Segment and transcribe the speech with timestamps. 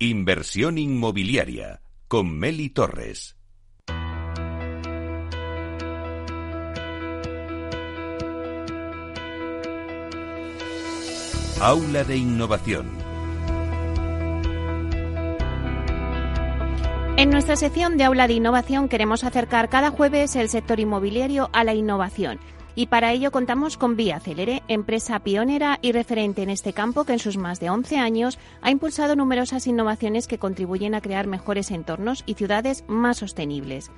[0.00, 3.36] Inversión inmobiliaria con Meli Torres.
[11.60, 12.86] Aula de Innovación.
[17.16, 21.64] En nuestra sección de Aula de Innovación queremos acercar cada jueves el sector inmobiliario a
[21.64, 22.38] la innovación
[22.78, 27.12] y para ello contamos con Vía Celere, empresa pionera y referente en este campo que
[27.12, 31.72] en sus más de 11 años ha impulsado numerosas innovaciones que contribuyen a crear mejores
[31.72, 33.90] entornos y ciudades más sostenibles.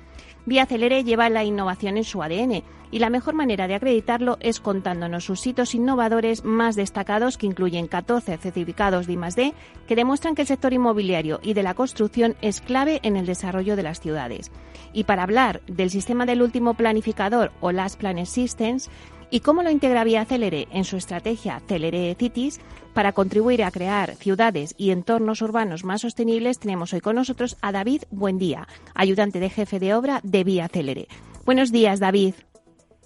[0.45, 4.59] Vía Celere lleva la innovación en su ADN y la mejor manera de acreditarlo es
[4.59, 9.53] contándonos sus hitos innovadores más destacados que incluyen 14 certificados de I+D
[9.87, 13.75] que demuestran que el sector inmobiliario y de la construcción es clave en el desarrollo
[13.75, 14.51] de las ciudades.
[14.93, 18.89] Y para hablar del sistema del último planificador o Last Planet Systems,
[19.31, 22.59] y cómo lo integra Vía Celere en su estrategia Celere Cities
[22.93, 27.71] para contribuir a crear ciudades y entornos urbanos más sostenibles, tenemos hoy con nosotros a
[27.71, 31.07] David Buendía, ayudante de jefe de obra de Vía Celere.
[31.45, 32.35] Buenos días, David.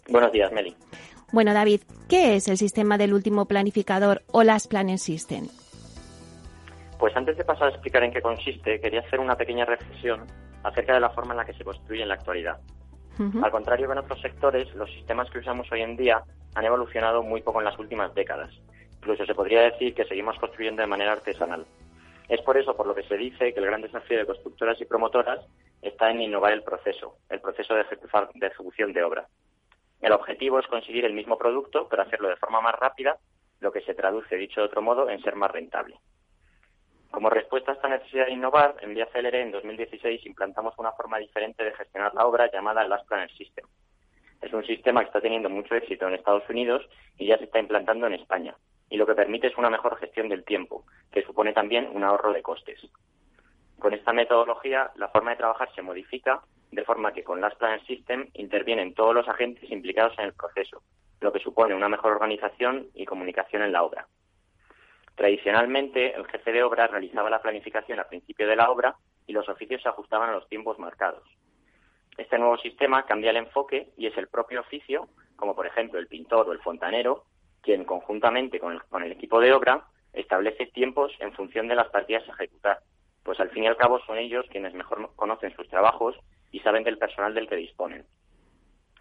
[0.09, 0.75] Buenos días, Meli.
[1.31, 5.47] Bueno, David, ¿qué es el sistema del último planificador o las Planning System?
[6.99, 10.25] Pues antes de pasar a explicar en qué consiste, quería hacer una pequeña reflexión
[10.63, 12.59] acerca de la forma en la que se construye en la actualidad.
[13.19, 17.23] Al contrario que en otros sectores, los sistemas que usamos hoy en día han evolucionado
[17.23, 18.51] muy poco en las últimas décadas.
[18.97, 21.65] Incluso se podría decir que seguimos construyendo de manera artesanal.
[22.27, 24.85] Es por eso por lo que se dice que el gran desafío de constructoras y
[24.85, 25.39] promotoras
[25.81, 27.85] está en innovar el proceso, el proceso de,
[28.33, 29.27] de ejecución de obra.
[30.01, 33.17] El objetivo es conseguir el mismo producto, pero hacerlo de forma más rápida,
[33.59, 35.95] lo que se traduce, dicho de otro modo, en ser más rentable.
[37.15, 41.17] Como respuesta a esta necesidad de innovar, en Vía Célere en 2016 implantamos una forma
[41.17, 43.65] diferente de gestionar la obra llamada Last Planner System.
[44.41, 46.85] Es un sistema que está teniendo mucho éxito en Estados Unidos
[47.17, 48.57] y ya se está implantando en España,
[48.89, 52.33] y lo que permite es una mejor gestión del tiempo, que supone también un ahorro
[52.33, 52.81] de costes.
[53.79, 57.85] Con esta metodología, la forma de trabajar se modifica de forma que con Last Planner
[57.85, 60.81] System intervienen todos los agentes implicados en el proceso,
[61.21, 64.05] lo que supone una mejor organización y comunicación en la obra.
[65.15, 68.95] Tradicionalmente, el jefe de obra realizaba la planificación al principio de la obra
[69.25, 71.23] y los oficios se ajustaban a los tiempos marcados.
[72.17, 76.07] Este nuevo sistema cambia el enfoque y es el propio oficio, como por ejemplo el
[76.07, 77.23] pintor o el fontanero,
[77.61, 82.33] quien conjuntamente con el, equipo de obra establece tiempos en función de las partidas a
[82.33, 82.79] ejecutar,
[83.23, 86.15] pues al fin y al cabo son ellos quienes mejor conocen sus trabajos
[86.51, 88.05] y saben del personal del que disponen.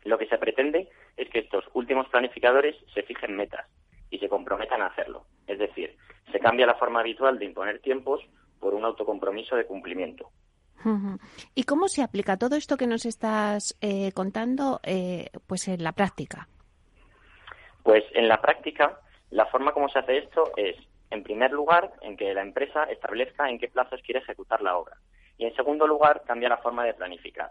[0.04, 3.66] Lo que se pretende es que estos últimos planificadores se fijen metas
[4.14, 5.26] y se comprometan a hacerlo.
[5.48, 5.96] Es decir,
[6.30, 8.20] se cambia la forma habitual de imponer tiempos
[8.60, 10.30] por un autocompromiso de cumplimiento.
[11.54, 15.92] ¿Y cómo se aplica todo esto que nos estás eh, contando eh, pues en la
[15.92, 16.46] práctica?
[17.82, 20.76] Pues en la práctica, la forma como se hace esto es,
[21.10, 24.96] en primer lugar, en que la empresa establezca en qué plazos quiere ejecutar la obra.
[25.38, 27.50] Y en segundo lugar, cambia la forma de planificar.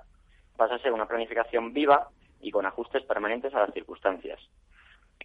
[0.56, 2.07] Pasa a ser una planificación viva
[2.40, 4.40] y con ajustes permanentes a las circunstancias.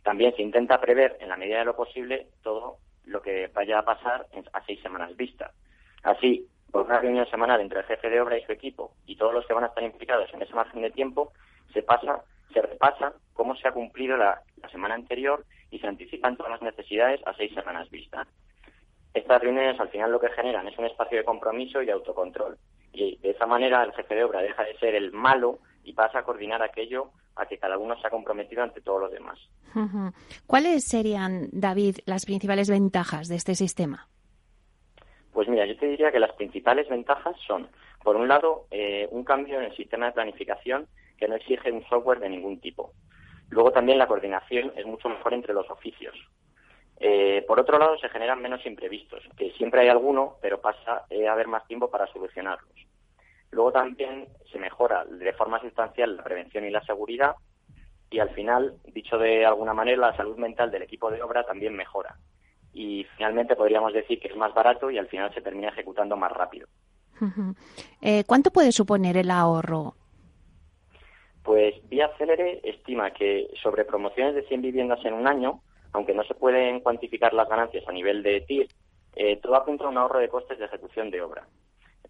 [0.03, 3.85] También se intenta prever, en la medida de lo posible, todo lo que vaya a
[3.85, 5.53] pasar a seis semanas vista.
[6.03, 9.33] Así, por una reunión semanal entre el jefe de obra y su equipo y todos
[9.33, 11.33] los que van a estar implicados en ese margen de tiempo,
[11.73, 12.23] se pasa,
[12.53, 17.21] se repasa cómo se ha cumplido la, semana anterior y se anticipan todas las necesidades
[17.27, 18.27] a seis semanas vista.
[19.15, 22.59] Estas reuniones al final lo que generan es un espacio de compromiso y de autocontrol.
[22.93, 26.19] Y de esa manera el jefe de obra deja de ser el malo y pasa
[26.19, 29.39] a coordinar aquello a que cada uno se ha comprometido ante todos los demás.
[30.47, 34.09] ¿Cuáles serían, David, las principales ventajas de este sistema?
[35.33, 37.69] Pues mira, yo te diría que las principales ventajas son,
[38.03, 41.85] por un lado, eh, un cambio en el sistema de planificación que no exige un
[41.87, 42.93] software de ningún tipo.
[43.49, 46.15] Luego también la coordinación es mucho mejor entre los oficios.
[47.01, 51.33] Eh, por otro lado, se generan menos imprevistos, que siempre hay alguno, pero pasa a
[51.33, 52.75] haber más tiempo para solucionarlos.
[53.51, 57.35] Luego también se mejora de forma sustancial la prevención y la seguridad
[58.11, 61.75] y al final, dicho de alguna manera, la salud mental del equipo de obra también
[61.75, 62.17] mejora.
[62.73, 66.33] Y finalmente podríamos decir que es más barato y al final se termina ejecutando más
[66.33, 66.69] rápido.
[68.01, 69.95] Eh, ¿Cuánto puede suponer el ahorro?
[71.43, 75.63] Pues Vía Célere estima que sobre promociones de 100 viviendas en un año,
[75.93, 78.69] aunque no se pueden cuantificar las ganancias a nivel de TIR,
[79.17, 81.47] eh, todo apunta a un ahorro de costes de ejecución de obra.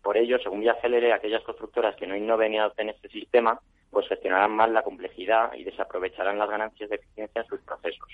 [0.03, 3.61] Por ello, según Vía Célere, aquellas constructoras que no innoven y adopten este sistema,
[3.91, 8.09] pues gestionarán mal la complejidad y desaprovecharán las ganancias de eficiencia en sus procesos.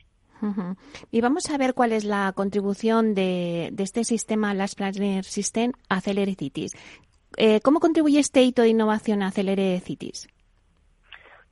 [1.11, 6.01] Y vamos a ver cuál es la contribución de, este sistema Last Planner System a
[6.01, 6.73] Celere Cities.
[7.37, 10.29] Eh, ¿Cómo contribuye este hito de innovación a Celere Cities?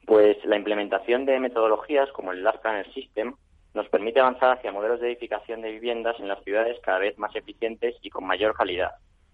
[0.06, 3.34] Pues la implementación de metodologías como el Last Planner System
[3.72, 7.34] nos permite avanzar hacia modelos de edificación de viviendas en las ciudades cada vez más
[7.34, 8.90] eficientes y con mayor calidad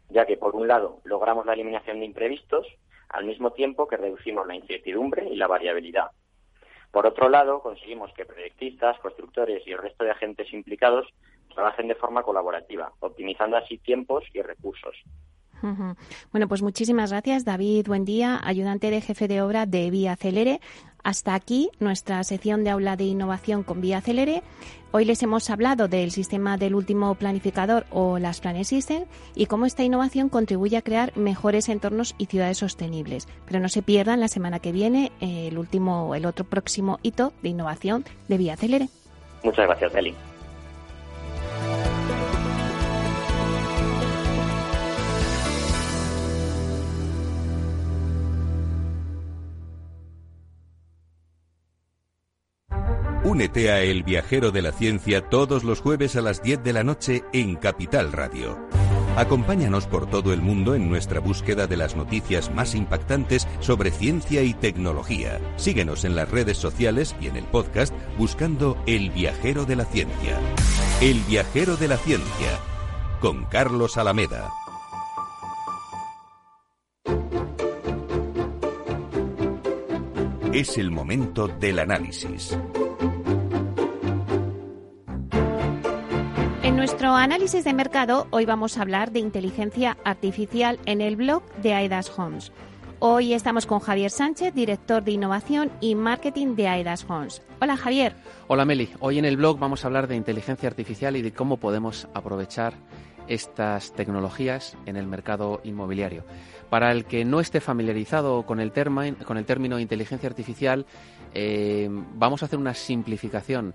[0.08, 2.66] ya que por un lado logramos la eliminación de imprevistos,
[3.08, 6.10] al mismo tiempo que reducimos la incertidumbre y la variabilidad.
[6.90, 11.06] Por otro lado, conseguimos que proyectistas, constructores y el resto de agentes implicados
[11.54, 14.96] trabajen de forma colaborativa, optimizando así tiempos y recursos.
[16.32, 17.86] Bueno, pues muchísimas gracias, David.
[17.86, 20.60] Buen día, ayudante de jefe de obra de Vía Celere.
[21.04, 24.42] Hasta aquí nuestra sección de aula de innovación con Vía Celere.
[24.90, 29.64] Hoy les hemos hablado del sistema del último planificador o las Planet System y cómo
[29.64, 33.28] esta innovación contribuye a crear mejores entornos y ciudades sostenibles.
[33.46, 37.50] Pero no se pierdan la semana que viene el último, el otro próximo hito de
[37.50, 38.88] innovación de Vía Celere.
[39.44, 40.14] Muchas gracias, Eli.
[53.38, 56.82] Únete a El Viajero de la Ciencia todos los jueves a las 10 de la
[56.82, 58.58] noche en Capital Radio.
[59.14, 64.42] Acompáñanos por todo el mundo en nuestra búsqueda de las noticias más impactantes sobre ciencia
[64.42, 65.38] y tecnología.
[65.54, 70.36] Síguenos en las redes sociales y en el podcast buscando El Viajero de la Ciencia.
[71.00, 72.58] El Viajero de la Ciencia,
[73.20, 74.50] con Carlos Alameda.
[80.52, 82.58] Es el momento del análisis.
[86.78, 91.74] Nuestro análisis de mercado, hoy vamos a hablar de inteligencia artificial en el blog de
[91.74, 92.50] AEDAS Homes.
[92.98, 97.42] Hoy estamos con Javier Sánchez, director de innovación y marketing de AEDAS Homes.
[97.60, 98.16] Hola Javier.
[98.46, 98.88] Hola Meli.
[99.00, 102.74] Hoy en el blog vamos a hablar de inteligencia artificial y de cómo podemos aprovechar
[103.28, 106.24] estas tecnologías en el mercado inmobiliario.
[106.70, 110.86] Para el que no esté familiarizado con el, término inteligencia artificial,
[111.34, 113.74] eh, vamos a hacer una simplificación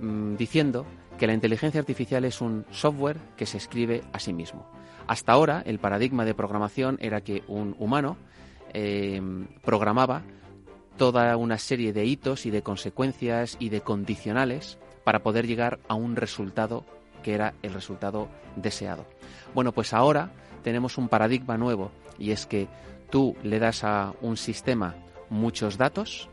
[0.00, 0.86] mm, diciendo
[1.18, 4.66] que la inteligencia artificial es un software que se escribe a sí mismo.
[5.06, 8.16] Hasta ahora, el paradigma de programación era que un humano
[8.72, 9.20] eh,
[9.62, 10.22] programaba
[10.96, 15.94] toda una serie de hitos y de consecuencias y de condicionales para poder llegar a
[15.94, 16.84] un resultado
[17.22, 19.06] que era el resultado deseado.
[19.54, 20.30] Bueno, pues ahora
[20.62, 22.68] tenemos un paradigma nuevo y es que
[23.10, 24.94] tú le das a un sistema
[25.28, 26.28] muchos datos,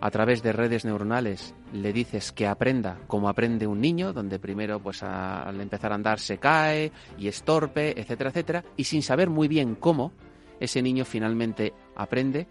[0.00, 4.78] a través de redes neuronales le dices que aprenda como aprende un niño, donde primero
[4.78, 9.48] pues al empezar a andar se cae y estorpe, etcétera, etcétera, y sin saber muy
[9.48, 10.12] bien cómo,
[10.60, 12.46] ese niño finalmente aprende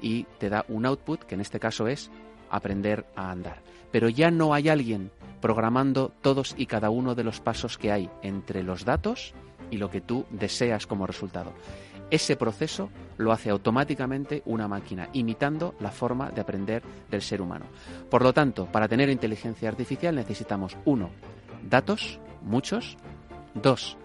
[0.00, 2.10] y te da un output, que en este caso es
[2.50, 3.62] aprender a andar.
[3.94, 8.10] Pero ya no hay alguien programando todos y cada uno de los pasos que hay
[8.22, 9.34] entre los datos
[9.70, 11.52] y lo que tú deseas como resultado.
[12.10, 17.66] Ese proceso lo hace automáticamente una máquina, imitando la forma de aprender del ser humano.
[18.10, 21.10] Por lo tanto, para tener inteligencia artificial necesitamos, uno,
[21.62, 22.96] datos, muchos,
[23.54, 23.96] dos,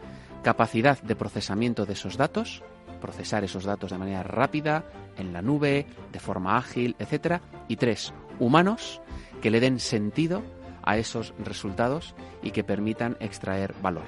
[0.44, 2.62] capacidad de procesamiento de esos datos,
[3.02, 4.86] procesar esos datos de manera rápida,
[5.18, 7.42] en la nube, de forma ágil, etc.
[7.68, 9.02] Y tres, humanos
[9.42, 10.44] que le den sentido
[10.84, 14.06] a esos resultados y que permitan extraer valor.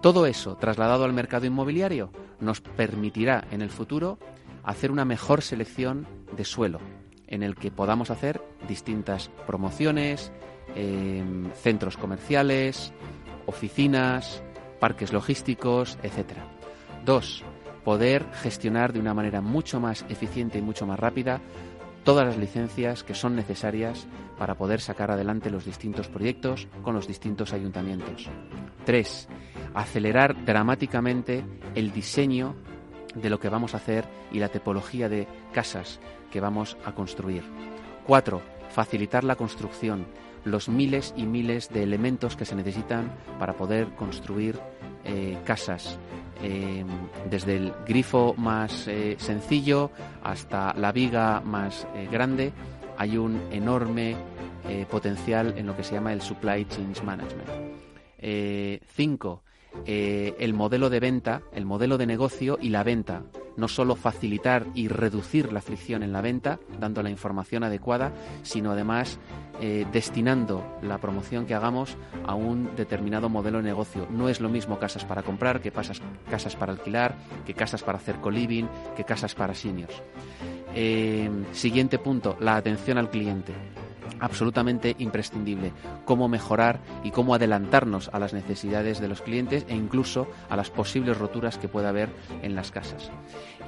[0.00, 2.10] Todo eso trasladado al mercado inmobiliario
[2.40, 4.18] nos permitirá en el futuro
[4.62, 6.06] hacer una mejor selección
[6.36, 6.80] de suelo,
[7.26, 10.32] en el que podamos hacer distintas promociones,
[10.74, 12.92] em, centros comerciales,
[13.46, 14.42] oficinas,
[14.80, 16.38] parques logísticos, etc.
[17.04, 17.42] Dos,
[17.84, 21.40] poder gestionar de una manera mucho más eficiente y mucho más rápida
[22.04, 24.06] todas las licencias que son necesarias
[24.38, 28.28] para poder sacar adelante los distintos proyectos con los distintos ayuntamientos.
[28.84, 29.28] Tres,
[29.72, 31.44] acelerar dramáticamente
[31.74, 32.54] el diseño
[33.14, 37.42] de lo que vamos a hacer y la tipología de casas que vamos a construir.
[38.06, 40.06] Cuatro, facilitar la construcción,
[40.44, 44.58] los miles y miles de elementos que se necesitan para poder construir
[45.04, 45.98] eh, casas,
[46.42, 46.86] em,
[47.30, 49.90] desde el grifo más eh, sencillo
[50.22, 52.52] hasta la viga más eh, grande,
[52.96, 54.16] hay un enorme
[54.90, 57.50] potencial en lo que se llama el supply chain management.
[58.96, 59.43] cinco,
[59.86, 63.22] eh, el modelo de venta, el modelo de negocio y la venta.
[63.56, 68.12] No solo facilitar y reducir la fricción en la venta, dando la información adecuada,
[68.42, 69.20] sino además
[69.60, 74.08] eh, destinando la promoción que hagamos a un determinado modelo de negocio.
[74.10, 77.14] No es lo mismo casas para comprar que casas para alquilar,
[77.46, 78.66] que casas para hacer co-living,
[78.96, 80.02] que casas para seniors.
[80.74, 83.52] Eh, siguiente punto, la atención al cliente
[84.20, 85.72] absolutamente imprescindible.
[86.04, 90.70] Cómo mejorar y cómo adelantarnos a las necesidades de los clientes e incluso a las
[90.70, 92.10] posibles roturas que pueda haber
[92.42, 93.10] en las casas.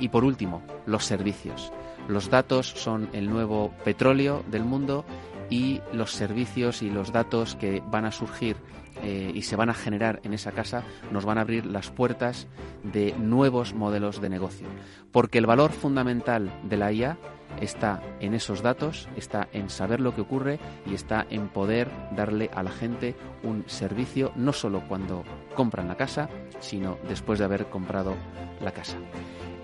[0.00, 1.72] Y por último, los servicios.
[2.08, 5.04] Los datos son el nuevo petróleo del mundo
[5.50, 8.56] y los servicios y los datos que van a surgir
[9.02, 12.46] eh, y se van a generar en esa casa nos van a abrir las puertas
[12.82, 14.66] de nuevos modelos de negocio.
[15.12, 17.18] Porque el valor fundamental de la IA
[17.60, 22.50] está en esos datos, está en saber lo que ocurre y está en poder darle
[22.54, 26.28] a la gente un servicio no solo cuando compran la casa,
[26.60, 28.14] sino después de haber comprado
[28.62, 28.96] la casa.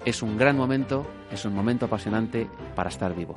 [0.04, 3.36] Es un gran momento, es un momento apasionante para estar vivo.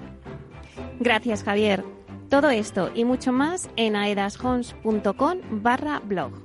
[1.00, 1.84] Gracias, Javier.
[2.30, 6.45] Todo esto y mucho más en aedashomes.com barra blog.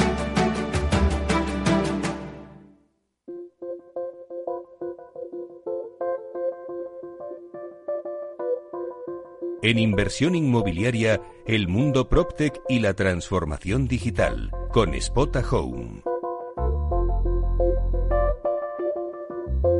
[9.63, 16.01] En inversión inmobiliaria, el mundo PropTech y la transformación digital, con Spota Home.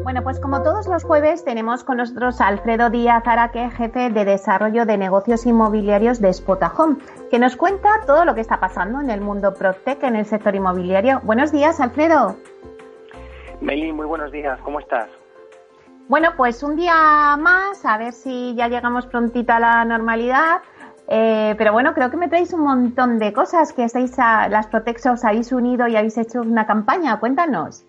[0.03, 4.23] Bueno, pues como todos los jueves tenemos con nosotros a Alfredo Díaz Araque, jefe de
[4.23, 6.97] desarrollo de negocios inmobiliarios de Spota Home,
[7.31, 10.53] que nos cuenta todo lo que está pasando en el mundo PropTech, en el sector
[10.53, 11.21] inmobiliario.
[11.23, 12.35] Buenos días, Alfredo.
[13.61, 15.09] Meli, muy buenos días, ¿cómo estás?
[16.07, 20.61] Bueno, pues un día más, a ver si ya llegamos prontito a la normalidad.
[21.07, 24.67] Eh, pero bueno, creo que me traéis un montón de cosas que estáis a, las
[24.67, 27.19] Protex os habéis unido y habéis hecho una campaña.
[27.19, 27.85] Cuéntanos.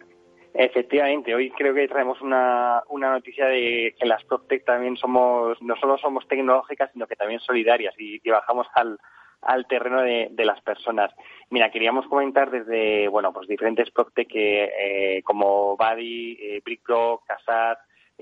[0.55, 5.77] Efectivamente, hoy creo que traemos una, una noticia de que las Protec también somos, no
[5.77, 8.99] solo somos tecnológicas, sino que también solidarias y, bajamos al,
[9.41, 11.11] al terreno de, las personas.
[11.49, 17.23] Mira, queríamos comentar desde, bueno, pues diferentes Protec que, eh, como Buddy, eh, BrickBlock,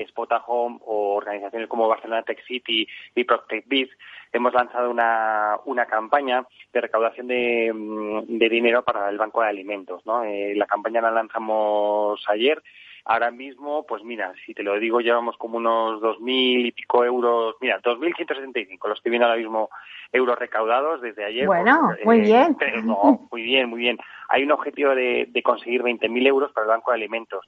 [0.08, 3.90] Spota Home o organizaciones como Barcelona Tech City y Protect Biz,
[4.32, 9.48] hemos lanzado una, una campaña de recaudación de, mm, de, dinero para el Banco de
[9.48, 10.04] Alimentos.
[10.06, 10.24] ¿no?
[10.24, 12.62] Eh, la campaña la lanzamos ayer.
[13.04, 17.02] Ahora mismo, pues mira, si te lo digo, llevamos como unos dos mil y pico
[17.02, 19.70] euros, mira, 2.175 los que vienen ahora mismo
[20.12, 21.46] euros recaudados desde ayer.
[21.46, 22.56] Bueno, pues, muy eh, bien.
[22.84, 23.98] no, muy bien, muy bien.
[24.28, 27.46] Hay un objetivo de, de conseguir 20.000 euros para el Banco de Alimentos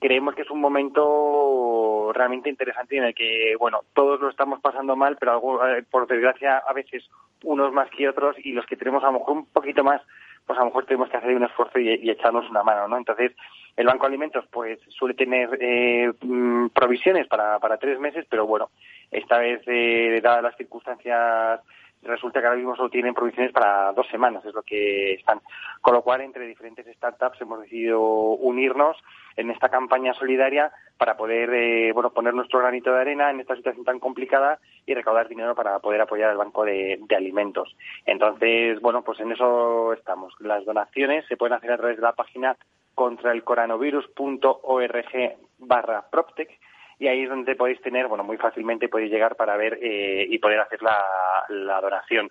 [0.00, 4.96] creemos que es un momento realmente interesante en el que, bueno, todos lo estamos pasando
[4.96, 7.08] mal, pero algo, eh, por desgracia a veces
[7.44, 10.02] unos más que otros y los que tenemos a lo mejor un poquito más,
[10.46, 12.96] pues a lo mejor tenemos que hacer un esfuerzo y, echarnos una mano, ¿no?
[12.96, 13.32] Entonces,
[13.76, 18.46] el Banco de Alimentos pues suele tener eh, mm, provisiones para, para tres meses, pero
[18.46, 18.70] bueno,
[19.10, 21.60] esta vez, eh, dadas las circunstancias
[22.02, 25.40] resulta que ahora mismo solo tienen provisiones para dos semanas, es lo que están.
[25.80, 28.96] Con lo cual, entre diferentes startups hemos decidido unirnos
[29.36, 33.54] en esta campaña solidaria para poder eh, bueno poner nuestro granito de arena en esta
[33.54, 37.76] situación tan complicada y recaudar dinero para poder apoyar al banco de, alimentos.
[38.06, 40.32] Entonces, bueno, pues en eso estamos.
[40.40, 42.56] Las donaciones se pueden hacer a través de la página
[42.94, 46.58] contraelcoronavirus.org barra PropTech
[46.98, 50.38] y ahí es donde podéis tener, bueno, muy fácilmente podéis llegar para ver eh, y
[50.38, 51.04] poder hacer la,
[51.48, 52.30] la donación.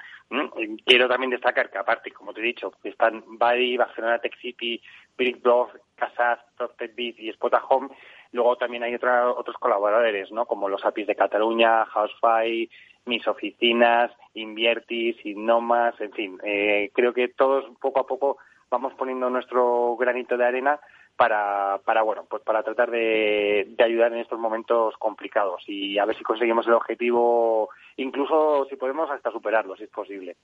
[0.86, 4.82] Quiero también destacar que aparte, como te he dicho, están Buddy, Barcelona Tech City,
[5.16, 7.90] BrickBlog, Casas, PropTechBit y Spota Home.
[8.32, 10.46] Luego también hay otra, otros colaboradores, ¿no?
[10.46, 12.70] Como los APIs de Cataluña, Housefy,
[13.06, 16.40] Mis Oficinas, Inviertis, Innomas, en fin.
[16.44, 18.38] Eh, creo que todos poco a poco
[18.72, 20.80] vamos poniendo nuestro granito de arena
[21.18, 26.06] para, para bueno, pues para tratar de, de, ayudar en estos momentos complicados y a
[26.06, 30.36] ver si conseguimos el objetivo, incluso si podemos hasta superarlo, si es posible.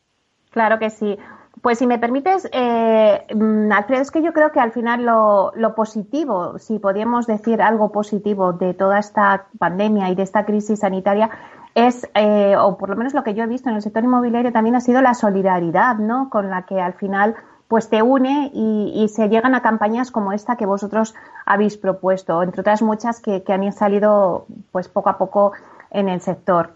[0.51, 1.17] Claro que sí.
[1.61, 5.75] Pues si me permites, eh, mm, Alfredo, es que yo creo que al final lo,
[5.75, 11.29] positivo, si podríamos decir algo positivo de toda esta pandemia y de esta crisis sanitaria,
[11.73, 14.51] es, eh, o por lo menos lo que yo he visto en el sector inmobiliario
[14.51, 16.29] también ha sido la solidaridad, ¿no?
[16.29, 17.35] Con la que al final
[17.71, 22.59] pues te une y, se llegan a campañas como esta que vosotros habéis propuesto, entre
[22.59, 25.53] otras muchas que, han salido pues poco a poco
[25.89, 26.71] en el sector.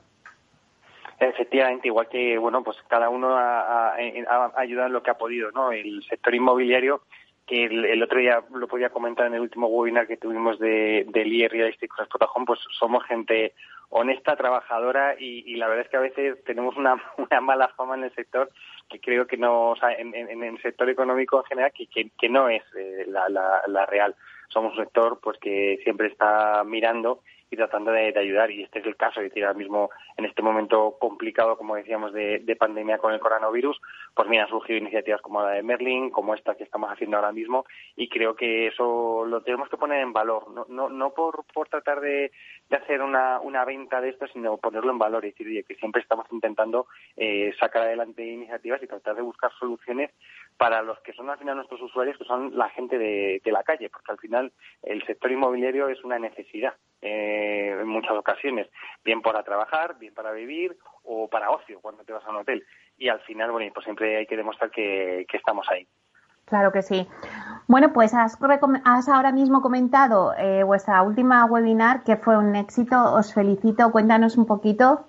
[1.20, 3.94] Efectivamente, igual que bueno, pues cada uno ha,
[4.56, 5.74] ayudado en lo que ha podido, ¿no?
[5.74, 7.02] El sector inmobiliario,
[7.46, 11.34] que el, otro día lo podía comentar en el último webinar que tuvimos de, del
[11.34, 11.76] IR Real
[12.48, 13.54] pues somos gente
[13.90, 16.96] honesta, trabajadora y, la verdad es que a veces tenemos una
[17.42, 18.50] mala fama en el sector
[18.90, 22.50] que creo que no, o sea, en, el sector económico en general, que, que, no
[22.50, 23.28] es eh, la,
[23.68, 24.16] la, real.
[24.50, 27.22] somos un sector pues que siempre está mirando
[27.56, 28.52] tratando de, ayudar.
[28.52, 32.14] Y este es el caso, es decir, ahora mismo en este momento complicado, como decíamos,
[32.14, 33.80] de, pandemia con el coronavirus,
[34.14, 37.32] pues mira, han surgido iniciativas como la de Merlin, como esta que estamos haciendo ahora
[37.32, 41.44] mismo, y creo que eso lo tenemos que poner en valor, no, no, no por,
[41.54, 42.32] por tratar de,
[42.70, 46.02] de hacer una, una venta de esto, sino ponerlo en valor y decir, que siempre
[46.02, 50.12] estamos intentando eh, sacar adelante iniciativas y tratar de buscar soluciones
[50.58, 53.90] para los que son al final nuestros usuarios, que son la gente de la calle,
[53.90, 54.52] porque al final
[54.84, 56.74] el sector inmobiliario es una necesidad
[57.06, 58.68] eh, en muchas ocasiones,
[59.04, 62.66] bien para trabajar, bien para vivir o para ocio cuando te vas a un hotel.
[62.98, 65.88] Y al final, bueno, pues siempre hay que demostrar que, estamos ahí.
[66.46, 67.08] Claro que sí.
[67.68, 68.40] Bueno, pues has,
[69.10, 73.14] ahora mismo comentado eh, vuestra última webinar que fue un éxito.
[73.14, 73.92] Os felicito.
[73.92, 75.06] Cuéntanos un poquito.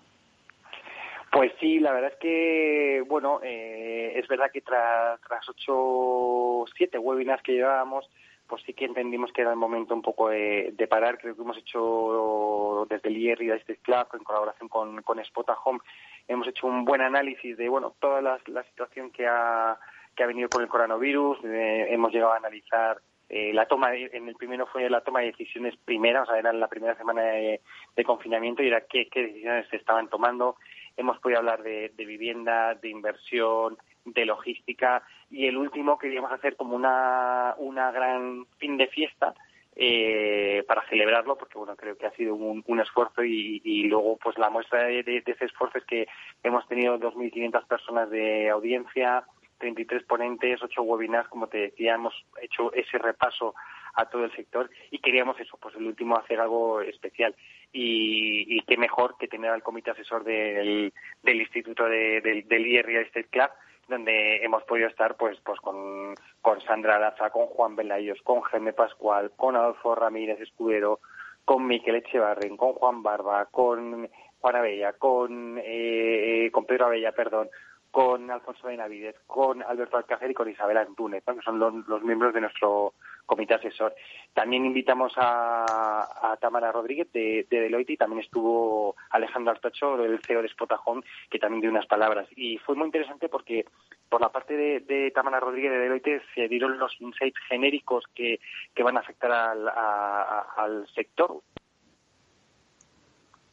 [1.32, 6.98] Pues sí, la verdad es que, bueno, eh, es verdad que tras, tras ocho, siete
[6.98, 8.08] webinars que llevábamos,
[8.48, 11.18] pues sí que entendimos que era el momento un poco de, parar.
[11.18, 15.56] Creo que hemos hecho desde el IER y este Club, en colaboración con, con Spota
[15.64, 15.80] Home,
[16.28, 19.78] hemos hecho un buen análisis de bueno toda la, situación que ha,
[20.14, 21.38] que ha venido con el coronavirus.
[21.44, 25.26] Eh, hemos llegado a analizar eh, la toma, en el primero fue la toma de
[25.26, 27.60] decisiones primera, o sea, era la primera semana de,
[28.04, 30.56] confinamiento y era qué, qué, decisiones se estaban tomando.
[30.96, 33.76] Hemos podido hablar de vivienda, de inversión,
[34.06, 39.34] de logística y el último queríamos hacer como una, una gran fin de fiesta
[39.74, 44.38] eh, para celebrarlo porque bueno creo que ha sido un, esfuerzo y, y, luego pues
[44.38, 46.08] la muestra de, de, ese esfuerzo es que
[46.42, 49.24] hemos tenido 2.500 personas de audiencia
[49.58, 53.54] 33 ponentes, 8 webinars, como te decía, hemos hecho ese repaso
[53.94, 57.34] a todo el sector y queríamos eso, pues el último hacer algo especial.
[57.72, 62.66] Y, y qué mejor que tener al comité asesor del, del Instituto de, del, del
[62.66, 63.50] IR Real Estate Club
[63.88, 68.72] donde hemos podido estar pues pues con, con Sandra Laza, con Juan Belayos, con Jaime
[68.72, 71.00] Pascual, con Adolfo Ramírez Escudero,
[71.44, 74.08] con Miquel Echevarren, con Juan Barba, con
[74.40, 77.48] Juan Abella, con, eh, con Pedro Abella, perdón,
[77.90, 82.42] con Alfonso Benavides, con Alberto Alcácer y con Isabel Antúnez, que son los, miembros de
[82.42, 82.92] nuestro
[83.26, 83.94] comité asesor.
[84.32, 90.48] También invitamos a, Tamara Rodríguez de, Deloitte y también estuvo Alejandro Artacho, el CEO de
[90.48, 92.28] Spotajón, que también dio unas palabras.
[92.36, 93.66] Y fue muy interesante porque
[94.08, 98.38] por la parte de, Tamara Rodríguez de Deloitte se dieron los insights genéricos que,
[98.82, 101.40] van a afectar al, sector.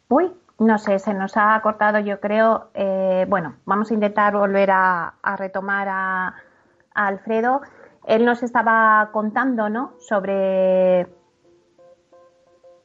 [0.09, 2.69] Uy, no sé, se nos ha cortado, yo creo.
[2.75, 6.35] Eh, bueno, vamos a intentar volver a, retomar a,
[6.93, 7.61] Alfredo.
[8.05, 9.93] Él nos estaba contando, ¿no?
[9.99, 11.07] Sobre.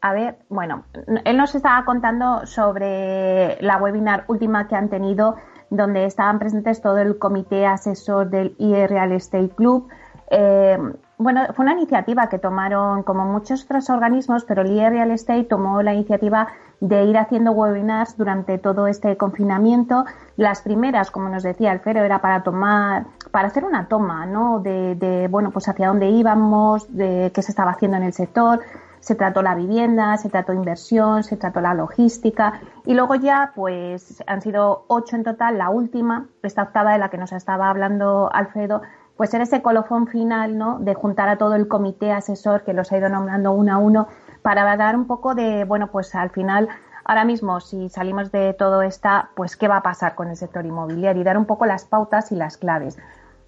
[0.01, 0.85] A ver, bueno,
[1.25, 5.37] él nos estaba contando sobre la webinar última que han tenido,
[5.71, 9.89] donde estaban presentes todo el comité asesor del IE Real Estate Club.
[10.31, 10.79] Eh,
[11.19, 15.45] bueno, fue una iniciativa que tomaron como muchos otros organismos, pero el IE Real Estate
[15.45, 16.49] tomó la iniciativa
[16.81, 20.05] de ir haciendo webinars durante todo este confinamiento.
[20.37, 24.61] Las primeras, como nos decía el Fero, era para tomar, para hacer una toma, ¿no?
[24.61, 28.61] De, de, bueno, pues hacia dónde íbamos, de qué se estaba haciendo en el sector.
[29.01, 34.23] Se trató la vivienda, se trató inversión, se trató la logística y luego ya, pues
[34.27, 35.59] han sido ocho en total.
[35.59, 38.83] La última, esta octava de la que nos estaba hablando Alfredo,
[39.19, 40.79] pues era ese colofón final, ¿no?
[40.79, 44.07] De juntar a todo el comité asesor que los ha ido nombrando uno a uno
[44.43, 46.69] para dar un poco de, bueno, pues al final,
[47.05, 50.65] ahora mismo, si salimos de todo esta, pues qué va a pasar con el sector
[50.65, 52.97] inmobiliario y dar un poco las pautas y las claves.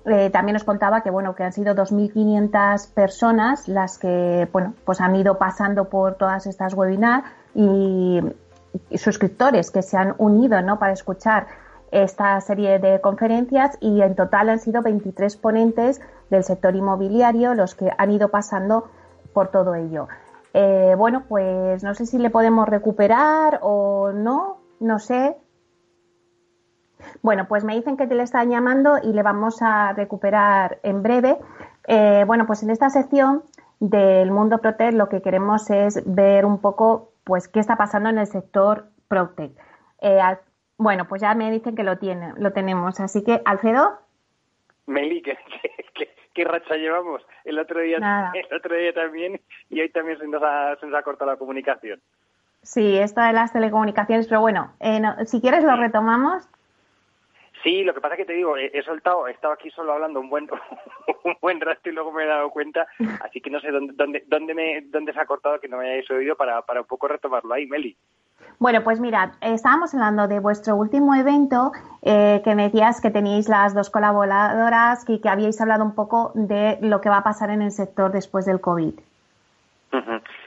[0.07, 4.99] Eh, también nos contaba que bueno que han sido 2.500 personas las que bueno pues
[5.03, 8.19] han ido pasando por todas estas webinars y,
[8.89, 11.49] y, suscriptores que se han unido no para escuchar
[11.90, 16.00] esta serie de conferencias y en total han sido 23 ponentes
[16.31, 18.88] del sector inmobiliario los que han ido pasando
[19.33, 20.09] por todo ello.
[20.55, 25.37] Eh, bueno, pues no sé si le podemos recuperar o no, no sé.
[27.22, 31.03] Bueno, pues me dicen que te le están llamando y le vamos a recuperar en
[31.03, 31.38] breve.
[31.87, 33.42] Eh, bueno, pues en esta sección
[33.79, 38.18] del mundo Protec lo que queremos es ver un poco pues qué está pasando en
[38.18, 39.53] el sector Protec.
[40.00, 40.20] Eh,
[40.81, 42.99] bueno, pues ya me dicen que lo tienen, lo tenemos.
[43.01, 43.99] Así que, Alfredo.
[44.87, 47.23] Meli, qué racha llevamos.
[47.45, 47.99] El otro día,
[48.35, 51.37] el otro día también y hoy también se nos, ha, se nos ha cortado la
[51.37, 52.01] comunicación.
[52.62, 56.49] Sí, esto de las telecomunicaciones, pero bueno, eh, si quieres lo retomamos.
[57.62, 60.19] Sí, lo que pasa es que te digo, he, soltado, he estado aquí solo hablando
[60.19, 60.49] un buen
[61.25, 62.87] un buen rato y luego me he dado cuenta,
[63.23, 65.90] así que no sé dónde dónde dónde, me, dónde se ha cortado que no me
[65.90, 67.95] hayáis oído para, para un poco retomarlo ahí, Meli.
[68.59, 71.72] Bueno, pues mirad, estábamos hablando de vuestro último evento,
[72.03, 76.33] eh, que me decías que teníais las dos colaboradoras y que habíais hablado un poco
[76.35, 78.94] de lo que va a pasar en el sector después del COVID.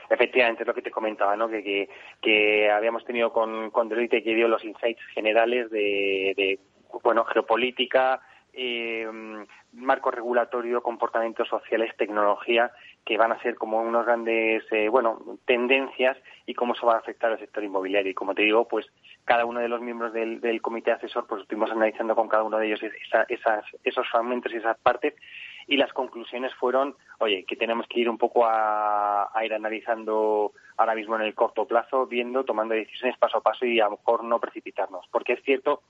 [0.10, 1.50] Efectivamente, es lo que te comentaba, ¿no?
[1.50, 1.90] Que,
[2.22, 6.60] que, habíamos tenido con, con Deloitte que dio los insights generales de, de
[7.04, 8.22] bueno, geopolítica,
[8.54, 9.08] eh,
[9.74, 12.72] marco regulatorio, comportamientos sociales, tecnología,
[13.06, 17.00] que van a ser como unos grandes, eh, bueno, tendencias y cómo eso va a
[17.00, 18.12] afectar al sector inmobiliario.
[18.12, 18.86] Y como te digo, pues
[19.26, 22.58] cada uno de los miembros del, del comité asesor, pues estuvimos analizando con cada uno
[22.58, 22.82] de ellos
[23.30, 25.16] esas, esos fragmentos y esas partes
[25.68, 30.52] y las conclusiones fueron, oye, que tenemos que ir un poco a, a, ir analizando
[30.78, 33.92] ahora mismo en el corto plazo, viendo, tomando decisiones paso a paso y a lo
[33.92, 35.06] mejor no precipitarnos.
[35.10, 35.84] Porque es cierto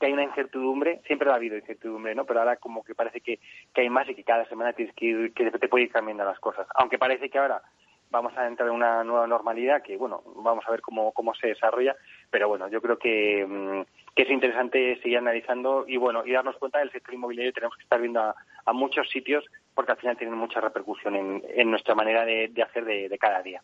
[0.00, 2.24] que hay una incertidumbre, siempre ha habido incertidumbre, ¿no?
[2.24, 3.38] Pero ahora como que parece que,
[3.74, 6.24] que hay más y que cada semana tienes que ir, que te puede ir cambiando
[6.24, 6.66] las cosas.
[6.74, 7.62] Aunque parece que ahora
[8.10, 11.48] vamos a entrar en una nueva normalidad que, bueno, vamos a ver cómo, cómo se
[11.48, 11.94] desarrolla,
[12.30, 16.56] pero bueno, yo creo que, mm, que es interesante seguir analizando y, bueno, y darnos
[16.56, 18.34] cuenta del sector inmobiliario tenemos que estar viendo a,
[18.72, 23.08] muchos sitios porque al final tienen mucha repercusión en, nuestra manera de, de hacer de,
[23.08, 23.60] de cada día.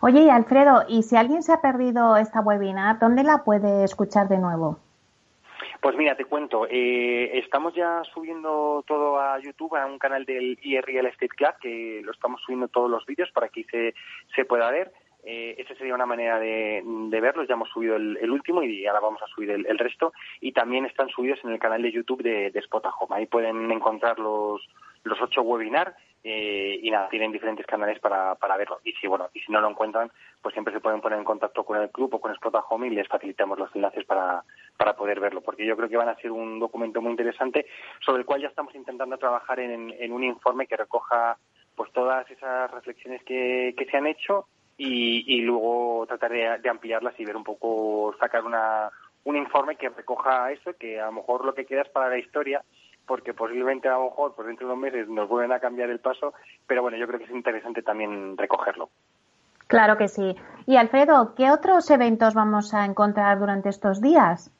[0.00, 4.38] Oye, Alfredo, y si alguien se ha perdido esta webinar, ¿dónde la puede escuchar de
[4.38, 4.78] nuevo?
[5.80, 10.58] Pues mira, te cuento, eh, estamos ya subiendo todo a YouTube, a un canal del
[10.62, 13.94] IRL Estate Club, que lo estamos subiendo todos los vídeos para que se,
[14.34, 14.92] se pueda ver.
[15.24, 17.48] Eh, esa sería una manera de, de verlos.
[17.48, 20.12] Ya hemos subido el, último y ahora vamos a subir el, resto.
[20.42, 23.16] Y también están subidos en el canal de YouTube de, de Spotahome.
[23.16, 24.60] Ahí pueden encontrar los,
[25.04, 28.80] los ocho webinars eh, y nada, tienen diferentes canales para, para verlo.
[28.84, 30.10] Y si, bueno, y si no lo encuentran,
[30.42, 33.08] pues siempre se pueden poner en contacto con el club o con Spotahome y les
[33.08, 34.42] facilitamos los enlaces para,
[34.76, 35.40] para poder verlo.
[35.40, 37.66] Porque yo creo que van a ser un documento muy interesante
[38.04, 41.38] sobre el cual ya estamos intentando trabajar en, un informe que recoja
[41.74, 44.46] pues todas esas reflexiones que, que se han hecho
[44.82, 48.90] y, luego tratar de, ampliarlas y ver un poco, sacar una,
[49.24, 52.18] un informe que recoja eso, que a lo mejor lo que queda es para la
[52.18, 52.62] historia,
[53.10, 55.98] porque posiblemente a lo mejor por dentro de unos meses nos vuelven a cambiar el
[55.98, 56.32] paso,
[56.68, 58.88] pero bueno, yo creo que es interesante también recogerlo.
[59.66, 60.36] Claro que sí.
[60.64, 64.52] Y Alfredo, ¿qué otros eventos vamos a encontrar durante estos días?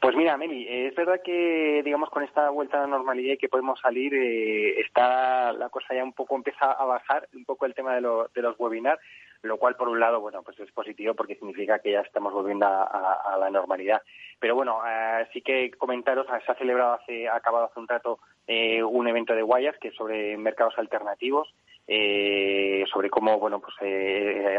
[0.00, 3.50] Pues mira, Meli, es verdad que, digamos, con esta vuelta a la normalidad y que
[3.50, 7.74] podemos salir, eh, está la cosa ya un poco, empieza a bajar un poco el
[7.74, 8.00] tema de,
[8.34, 8.98] de los webinars
[9.42, 12.66] lo cual por un lado, bueno, pues es positivo porque significa que ya estamos volviendo
[12.66, 14.02] a, la normalidad.
[14.40, 18.18] Pero bueno, eh, sí que comentaros, se ha celebrado hace, ha acabado hace un rato
[18.46, 21.54] eh, un evento de Guayas que es sobre mercados alternativos,
[21.86, 23.74] eh, sobre cómo, bueno, pues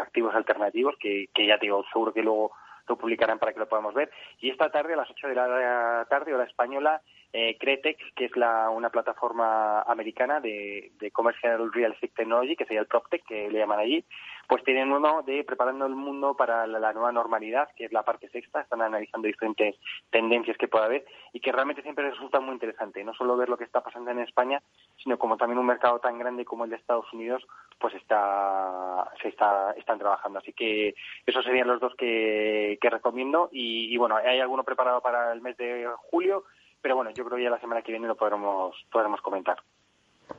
[0.01, 2.51] activos alternativos, que, ya te digo, seguro que luego
[2.87, 4.09] lo publicarán para que lo podamos ver.
[4.39, 8.35] Y esta tarde, a las 8 de la tarde, hora española, eh, Cretex, que es
[8.35, 13.49] la, una plataforma americana de, de Commercial Real Estate Technology, que sería el PropTech, que
[13.49, 14.03] le llaman allí,
[14.47, 18.29] pues tienen uno de preparando el mundo para la, nueva normalidad, que es la parte
[18.29, 19.75] sexta, están analizando diferentes
[20.09, 23.57] tendencias que pueda haber y que realmente siempre resulta muy interesante, no solo ver lo
[23.57, 24.59] que está pasando en España,
[25.03, 27.45] sino como también un mercado tan grande como el de Estados Unidos,
[27.77, 30.39] pues está, se está, están trabajando.
[30.39, 30.95] Así que
[31.27, 33.49] esos serían los dos que, que recomiendo.
[33.51, 36.45] Y, y bueno, hay alguno preparado para el mes de julio,
[36.81, 39.57] pero bueno, yo creo que ya la semana que viene lo podremos, podremos comentar.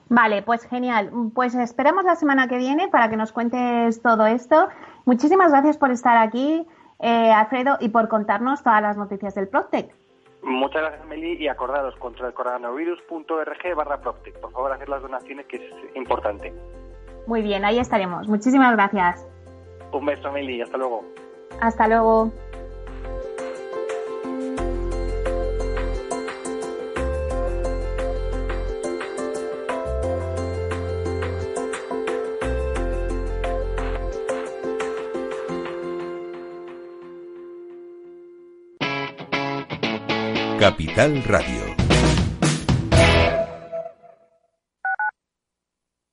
[0.08, 1.10] Vale, pues genial.
[1.34, 4.68] Pues esperamos la semana que viene para que nos cuentes todo esto.
[5.04, 6.66] Muchísimas gracias por estar aquí,
[7.00, 9.94] eh, Alfredo, y por contarnos todas las noticias del Proctec.
[10.42, 14.40] Muchas gracias, Meli, y acordaros contra el coronavirus.org barra Proctec.
[14.40, 16.52] Por favor, hacer las donaciones, que es importante.
[17.26, 18.26] Muy bien, ahí estaremos.
[18.26, 19.26] Muchísimas gracias.
[19.92, 21.04] Un beso, Meli, hasta luego.
[21.60, 22.32] Hasta luego.
[40.60, 41.74] Capital Radio.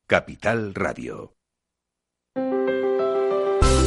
[0.08, 1.37] Capital Radio.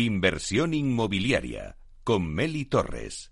[0.00, 3.30] Inversión inmobiliaria con Meli Torres.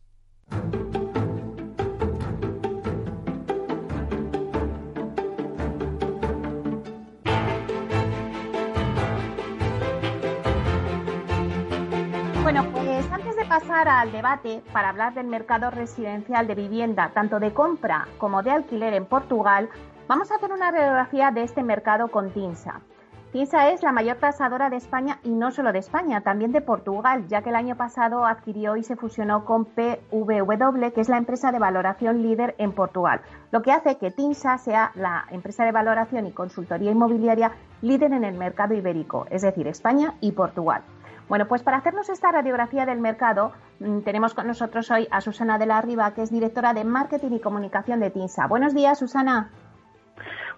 [12.43, 17.41] Bueno, pues antes de pasar al debate para hablar del mercado residencial de vivienda, tanto
[17.41, 19.71] de compra como de alquiler en Portugal,
[20.07, 22.83] vamos a hacer una radiografía de este mercado con TINSA.
[23.33, 27.29] TINSA es la mayor tasadora de España y no solo de España, también de Portugal,
[27.29, 31.53] ya que el año pasado adquirió y se fusionó con PVW, que es la empresa
[31.53, 36.27] de valoración líder en Portugal, lo que hace que TINSA sea la empresa de valoración
[36.27, 40.81] y consultoría inmobiliaria líder en el mercado ibérico, es decir, España y Portugal.
[41.29, 45.59] Bueno, pues para hacernos esta radiografía del mercado, mm, tenemos con nosotros hoy a Susana
[45.59, 48.47] de la Riva, que es directora de Marketing y Comunicación de TINSA.
[48.47, 49.51] Buenos días, Susana.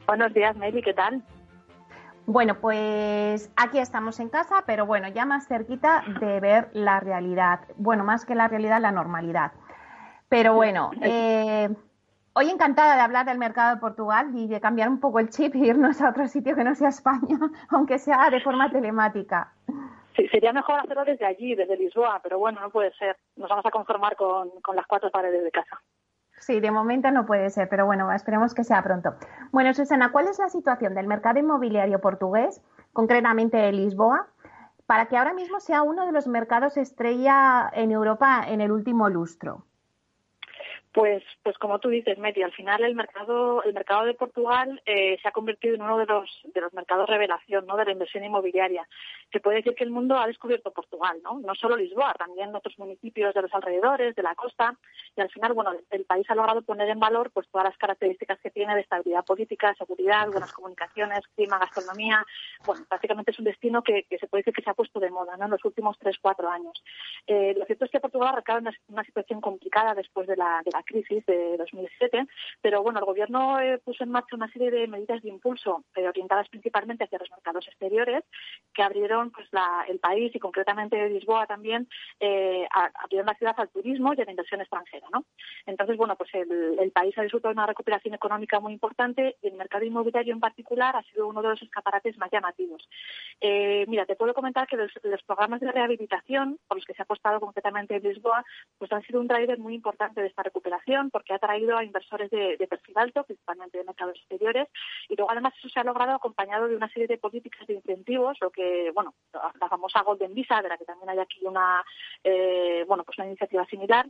[0.07, 1.25] Buenos días, Meli, ¿qué tal?
[2.33, 7.63] Bueno, pues aquí estamos en casa, pero bueno, ya más cerquita de ver la realidad.
[7.75, 9.51] Bueno, más que la realidad, la normalidad.
[10.29, 11.69] Pero bueno, eh,
[12.35, 15.57] hoy encantada de hablar del mercado de Portugal y de cambiar un poco el chip
[15.57, 17.37] e irnos a otro sitio que no sea España,
[17.71, 19.53] aunque sea de forma telemática.
[20.15, 23.17] Sí, sería mejor hacerlo desde allí, desde Lisboa, pero bueno, no puede ser.
[23.35, 25.81] Nos vamos a conformar con, con las cuatro paredes de casa.
[26.41, 29.15] Sí, de momento no puede ser, pero bueno, esperemos que sea pronto.
[29.53, 32.63] Bueno, Susana, ¿cuál es la situación del mercado inmobiliario portugués,
[32.95, 34.27] concretamente de Lisboa,
[34.87, 39.11] para que ahora mismo sea uno de los mercados estrella en Europa en el último
[39.11, 39.67] lustro?
[40.93, 45.19] Pues, pues como tú dices, Meti, al final el mercado, el mercado de Portugal eh,
[45.23, 47.77] se ha convertido en uno de los, de los mercados revelación, ¿no?
[47.77, 48.89] De la inversión inmobiliaria.
[49.33, 51.39] Se puede decir que el mundo ha descubierto Portugal, ¿no?
[51.39, 54.77] No solo Lisboa, también otros municipios de los alrededores, de la costa.
[55.17, 58.41] Y al final, bueno, el país ha logrado poner en valor, pues todas las características
[58.41, 62.27] que tiene de estabilidad política, seguridad, buenas comunicaciones, clima, gastronomía.
[62.67, 65.37] Bueno, prácticamente es un destino que, se puede decir que se ha puesto de moda,
[65.37, 65.45] ¿no?
[65.45, 66.83] En los últimos tres, cuatro años.
[67.29, 70.73] Eh, lo cierto es que Portugal ha una, una situación complicada después de la, de
[70.73, 72.27] la crisis de 2007,
[72.61, 76.07] pero bueno, el gobierno eh, puso en marcha una serie de medidas de impulso eh,
[76.09, 78.25] orientadas principalmente hacia los mercados exteriores
[78.75, 79.49] que abrieron pues
[79.89, 81.89] el país y concretamente Lisboa también
[82.19, 82.67] eh,
[83.03, 85.25] abrieron la ciudad al turismo y a la inversión extranjera, ¿no?
[85.67, 89.55] Entonces, bueno, pues el, país ha disfrutado de una recuperación económica muy importante y el
[89.55, 92.89] mercado inmobiliario en particular ha sido uno de los escaparates más llamativos.
[93.41, 97.05] mira, te puedo comentar que los, los, programas de rehabilitación por los que se ha
[97.05, 98.45] apostado concretamente en Lisboa,
[98.79, 100.70] pues han sido un driver muy importante de esta recuperación
[101.11, 104.69] porque ha traído a inversores de, perfil alto, principalmente de mercados exteriores,
[105.09, 108.39] y luego además eso se ha logrado acompañado de una serie de políticas de incentivos,
[108.41, 111.85] lo que, bueno, la famosa Golden Visa, de la que también hay aquí una,
[112.25, 114.07] eh, bueno, pues una iniciativa similar,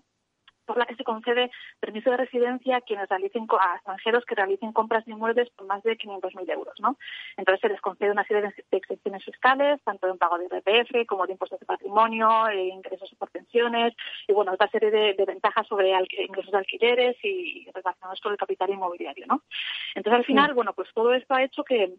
[0.71, 4.73] por la que se concede permiso de residencia a quienes realicen a extranjeros que realicen
[4.73, 6.97] compras de inmuebles por más de 500.000 euros, ¿no?
[7.37, 11.27] Entonces se les concede una serie de excepciones fiscales, tanto en pago de IRPF como
[11.27, 13.95] de impuestos de patrimonio, e ingresos por pensiones
[14.29, 15.93] y bueno otra serie de, ventajas sobre
[16.29, 19.43] ingresos de alquileres y relacionados con el capital inmobiliario, ¿no?
[19.97, 21.95] Entonces al final, bueno, pues todo esto ha hecho que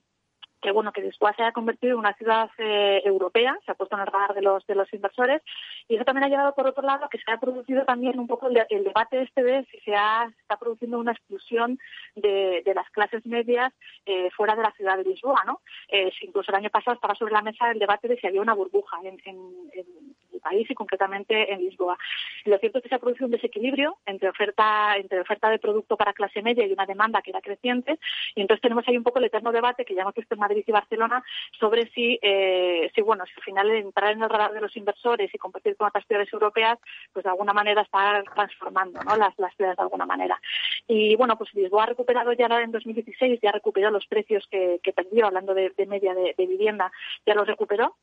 [0.61, 3.95] que bueno que después se haya convertido en una ciudad eh, europea, se ha puesto
[3.95, 5.41] en el radar de los de los inversores
[5.87, 8.47] y eso también ha llevado por otro lado que se ha producido también un poco
[8.47, 11.79] el, debate este de si se, ha, está produciendo una exclusión
[12.15, 13.73] de, de las clases medias
[14.05, 15.61] eh, fuera de la ciudad de Lisboa, ¿no?
[15.89, 18.53] Eh, incluso el año pasado estaba sobre la mesa el debate de si había una
[18.53, 19.37] burbuja en, en,
[19.73, 19.85] en
[20.33, 21.97] el país y concretamente en Lisboa.
[22.45, 25.97] lo cierto es que se ha producido un desequilibrio entre oferta entre oferta de producto
[25.97, 27.99] para clase media y una demanda que era creciente
[28.35, 30.63] y entonces tenemos ahí un poco el eterno debate que ya hemos visto en Madrid
[30.67, 31.23] y Barcelona
[31.57, 35.33] sobre si, eh, si bueno, si al final entrar en el radar de los inversores
[35.33, 36.77] y competir con otras ciudades europeas,
[37.13, 39.15] pues de alguna manera está transformando ¿no?
[39.15, 40.39] las, las ciudades de alguna manera.
[40.87, 44.93] Y bueno, pues Lisboa ha recuperado ya en 2016, ya recuperó los precios que, que
[44.93, 46.91] perdió, hablando de, media de vivienda,
[47.25, 47.95] ya los recuperó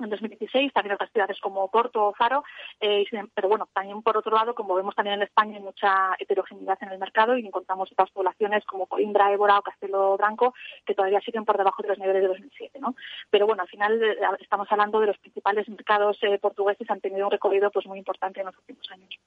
[0.00, 2.44] en 2016, también otras ciudades como Porto o Faro,
[2.80, 6.78] eh, pero bueno, también por otro lado, como vemos también en España, hay mucha heterogeneidad
[6.82, 11.20] en el mercado y encontramos otras poblaciones como Coimbra, Évora o Castelo Branco que todavía
[11.20, 12.94] siguen por debajo de los niveles de 2007, ¿no?
[13.30, 17.26] Pero bueno, al final eh, estamos hablando de los principales mercados eh, portugueses han tenido
[17.26, 19.18] un recorrido pues muy importante en los últimos años.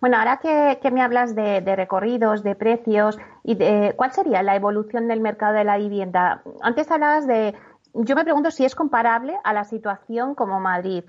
[0.00, 5.08] Bueno, ahora que, me hablas de, recorridos, de precios, y de, ¿cuál sería la evolución
[5.08, 6.42] del mercado de la vivienda?
[6.60, 7.54] Antes hablabas de
[7.94, 11.04] yo me pregunto si es comparable a la situación como Madrid.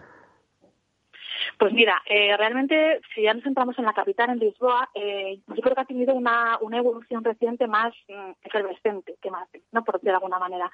[1.57, 5.61] Pues mira, eh, realmente si ya nos centramos en la capital, en Lisboa, eh, yo
[5.61, 9.83] creo que ha tenido una, una evolución reciente más mm, efervescente que más, ¿no?
[9.83, 10.69] por decirlo de alguna manera.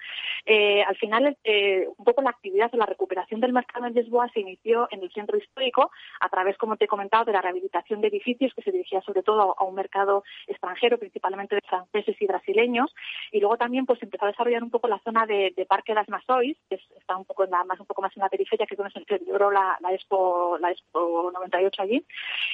[0.45, 4.29] Eh, al final, eh, un poco la actividad o la recuperación del mercado en Lisboa
[4.33, 8.01] se inició en el centro histórico a través, como te he comentado, de la rehabilitación
[8.01, 12.25] de edificios que se dirigía sobre todo a un mercado extranjero, principalmente de franceses y
[12.25, 12.93] brasileños,
[13.31, 16.57] y luego también pues empezó a desarrollar un poco la zona de, Parque Las Masois,
[16.69, 19.05] que está un poco más un poco más en la periferia, que es donde se
[19.05, 22.05] celebró la, la Expo la Expo 98 allí.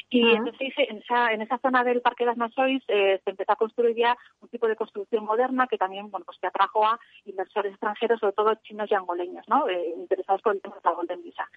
[0.10, 3.52] Y entonces en esa, en esa zona del Parque de las Masois eh, se empezó
[3.52, 7.00] a construir ya un tipo de construcción moderna que también, bueno, pues que atrajo a
[7.26, 9.68] inversores extranjeros, sobre todo chinos y angoleños, ¿no?
[9.68, 11.48] Eh, interesados por el tema de la Golden Visa.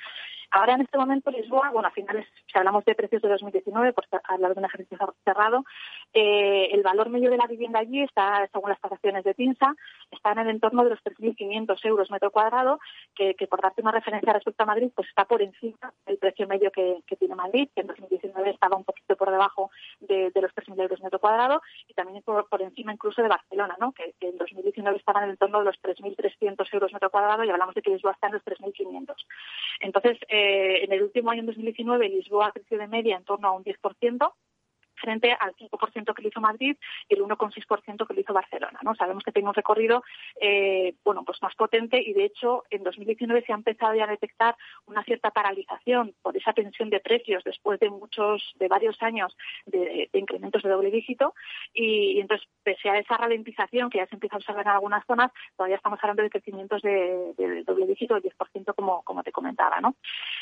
[0.53, 4.05] Ahora, en este momento, Lisboa, bueno, a finales, si hablamos de precios de 2019, por
[4.25, 5.65] hablar de un ejercicio cerrado,
[6.13, 9.75] eh, el valor medio de la vivienda allí está, según las tasaciones de TINSA,
[10.11, 12.81] está en el entorno de los 3.500 euros metro cuadrado,
[13.15, 16.49] que, que, por darte una referencia respecto a Madrid, pues está por encima del precio
[16.51, 20.83] medio que, tiene Madrid, que en 2019 estaba un poquito por debajo de, los 3.000
[20.83, 23.93] euros metro cuadrado, y también por, encima incluso de Barcelona, ¿no?
[23.93, 27.75] que, en 2019 estaba en el entorno de los 3.300 euros metro cuadrado, y hablamos
[27.75, 29.15] de que Lisboa está en los 3.500.
[29.81, 33.53] Entonces, eh, en el último año, en 2019, Lisboa creció de media en torno a
[33.53, 34.33] un 10%,
[35.01, 36.77] frente al 5% que le hizo Madrid
[37.09, 38.79] y el 1,6% que le hizo Barcelona.
[38.83, 38.95] ¿no?
[38.95, 40.03] Sabemos que tiene un recorrido
[40.41, 44.09] eh, bueno, pues más potente y, de hecho, en 2019 se ha empezado ya a
[44.09, 49.37] detectar una cierta paralización por esa tensión de precios después de muchos, de varios años
[49.67, 51.35] de, incrementos de doble dígito
[51.73, 55.31] y, entonces, pese a esa ralentización que ya se empieza a observar en algunas zonas,
[55.57, 59.81] todavía estamos hablando de crecimientos de, doble dígito, del 10%, como, como te comentaba.
[59.81, 59.97] ¿no?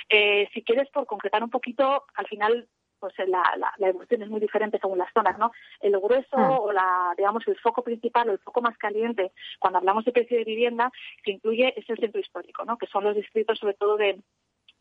[0.09, 2.69] Eh, si quieres, por concretar un poquito, al final
[2.99, 3.43] pues la,
[3.79, 5.53] la, evolución es muy diferente según las zonas, ¿no?
[5.81, 6.59] El grueso ah.
[6.61, 10.39] o la, digamos, el foco principal o el foco más caliente cuando hablamos de precio
[10.39, 10.91] de vivienda
[11.23, 12.77] que incluye es el centro histórico, ¿no?
[12.79, 14.21] Que son los distritos sobre todo de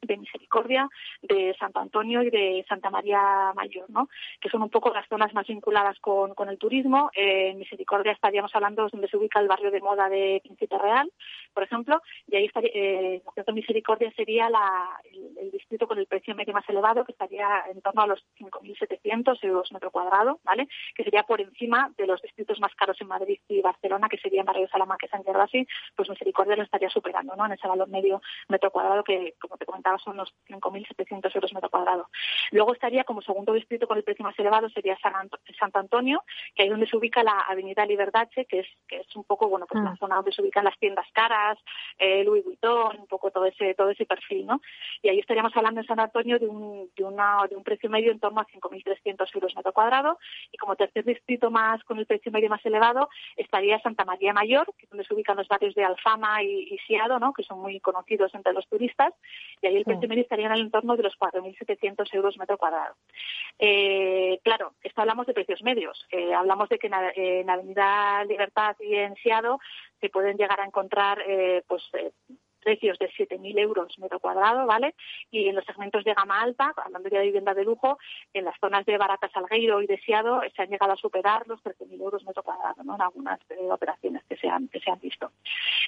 [0.02, 0.88] de Misericordia,
[1.22, 4.10] de Santo Antonio y de Santa María Mayor, ¿no?
[4.40, 7.10] que son un poco las zonas más vinculadas con, con el turismo.
[7.16, 11.12] Eh, en Misericordia estaríamos hablando donde se ubica el barrio de moda de Príncipe Real,
[11.54, 13.22] por ejemplo, y ahí estaría, eh,
[13.54, 15.00] Misericordia sería la,
[15.42, 19.44] el, distrito con el precio medio más elevado, que estaría en torno a los 5.700
[19.44, 20.68] euros metro cuadrado, ¿vale?
[20.94, 24.46] que sería por encima de los distritos más caros en Madrid y Barcelona, que serían
[24.46, 27.46] Barrio de Salamanca y San Gervasi, pues Misericordia lo estaría superando ¿no?
[27.46, 31.70] en ese valor medio metro cuadrado que, como te comentaba, son los 5.700 euros metro
[31.70, 32.10] cuadrado.
[32.52, 36.24] Luego estaría como segundo distrito con el precio más elevado sería San Santo Antonio,
[36.56, 39.66] que ahí donde se ubica la Avenida Liberdache, que es que es un poco bueno
[39.68, 39.98] pues la ah.
[39.98, 41.58] zona donde se ubican las tiendas caras,
[41.98, 44.62] eh, Louis Vuitton, un poco todo ese todo ese perfil, ¿no?
[45.02, 48.12] Y ahí estaríamos hablando en San Antonio de un de, una, de un precio medio
[48.12, 50.18] en torno a 5.300 euros metro cuadrado
[50.52, 54.74] y como tercer distrito más con el precio medio más elevado estaría Santa María Mayor,
[54.78, 57.34] que es donde se ubican los barrios de Alfama y, y Siado, ¿no?
[57.34, 59.14] Que son muy conocidos entre los turistas
[59.62, 62.96] y ahí el precio medio estaría en el entorno de los 4.700 euros metro cuadrado.
[63.60, 66.06] Eh, claro, esto hablamos de precios medios.
[66.12, 69.60] Eh, hablamos de que en, Avenida Libertad y en Seado
[70.00, 71.84] se pueden llegar a encontrar eh, pues
[72.58, 74.96] precios de 7.000 euros metro cuadrado, ¿vale?
[75.32, 77.98] Y en los segmentos de gama alta, hablando ya de vivienda de lujo,
[78.34, 82.02] en las zonas de Barata Salgueiro y Deseado se han llegado a superar los 13.000
[82.02, 82.96] euros metro cuadrado, ¿no?
[82.96, 85.32] En algunas eh, operaciones que se han, que se han visto.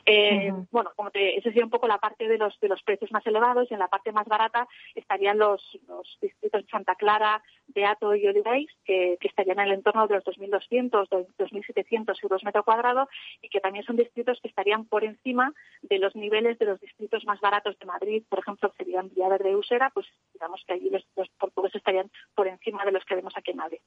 [0.06, 3.12] Eh, bueno, como te, esa sería un poco la parte de los, de los precios
[3.12, 7.42] más elevados y en la parte más barata estarían los, los distritos de Santa Clara,
[7.68, 12.64] Beato y Oliveis, que, que estarían en el entorno de los 2.200, 2.700 euros metro
[12.64, 13.10] cuadrado
[13.42, 17.26] y que también son distritos que estarían por encima de los niveles de los distritos
[17.26, 21.30] más baratos de Madrid, por ejemplo, serían Villaverde y Usera, pues digamos que allí los,
[21.40, 23.80] portugueses estarían por encima de los que vemos aquí en Madrid.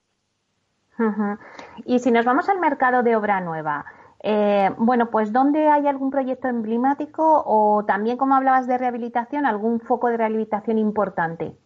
[1.84, 3.84] Y si nos vamos al mercado de obra nueva,
[4.22, 9.80] eh, bueno, pues ¿dónde hay algún proyecto emblemático o también, como hablabas de rehabilitación, algún
[9.80, 11.56] foco de rehabilitación importante?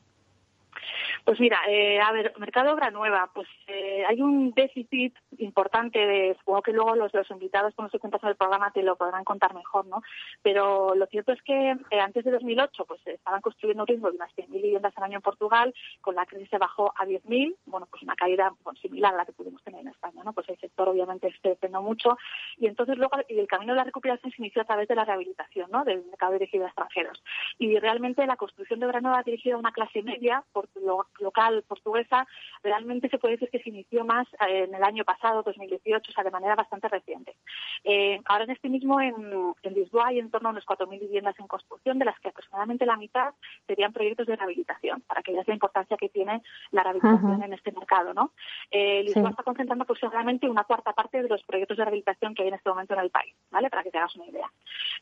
[1.26, 6.36] Pues mira, eh, a ver, mercado obra nueva, pues eh, hay un déficit importante de,
[6.38, 9.24] supongo que luego los, los invitados cuando se cuentan sobre el programa te lo podrán
[9.24, 10.02] contar mejor, ¿no?
[10.42, 14.14] Pero lo cierto es que eh, antes de 2008 pues estaban construyendo un ritmo de
[14.14, 17.88] unas 100.000 viviendas al año en Portugal, con la crisis se bajó a 10.000, bueno,
[17.90, 20.32] pues una caída similar a la que pudimos tener en España, ¿no?
[20.32, 22.16] Pues el sector obviamente se dependió mucho
[22.56, 25.72] y entonces luego el camino de la recuperación se inició a través de la rehabilitación,
[25.72, 25.84] ¿no?
[25.84, 27.20] Del mercado dirigido a extranjeros.
[27.58, 31.64] Y realmente la construcción de obra nueva dirigida a una clase media, porque lo local
[31.66, 32.26] portuguesa,
[32.62, 36.14] realmente se puede decir que se inició más eh, en el año pasado, 2018, o
[36.14, 37.36] sea, de manera bastante reciente.
[37.84, 41.46] Eh, ahora en este mismo, en, Lisboa, hay en torno a unas 4.000 viviendas en
[41.46, 43.34] construcción, de las que aproximadamente la mitad
[43.66, 47.72] serían proyectos de rehabilitación, para que veas la importancia que tiene la rehabilitación en este
[47.72, 48.14] mercado.
[48.14, 48.32] ¿no?
[48.70, 52.48] Eh, Lisboa está concentrando aproximadamente una cuarta parte de los proyectos de rehabilitación que hay
[52.48, 53.68] en este momento en el país, ¿vale?
[53.68, 54.50] para que te hagas una idea.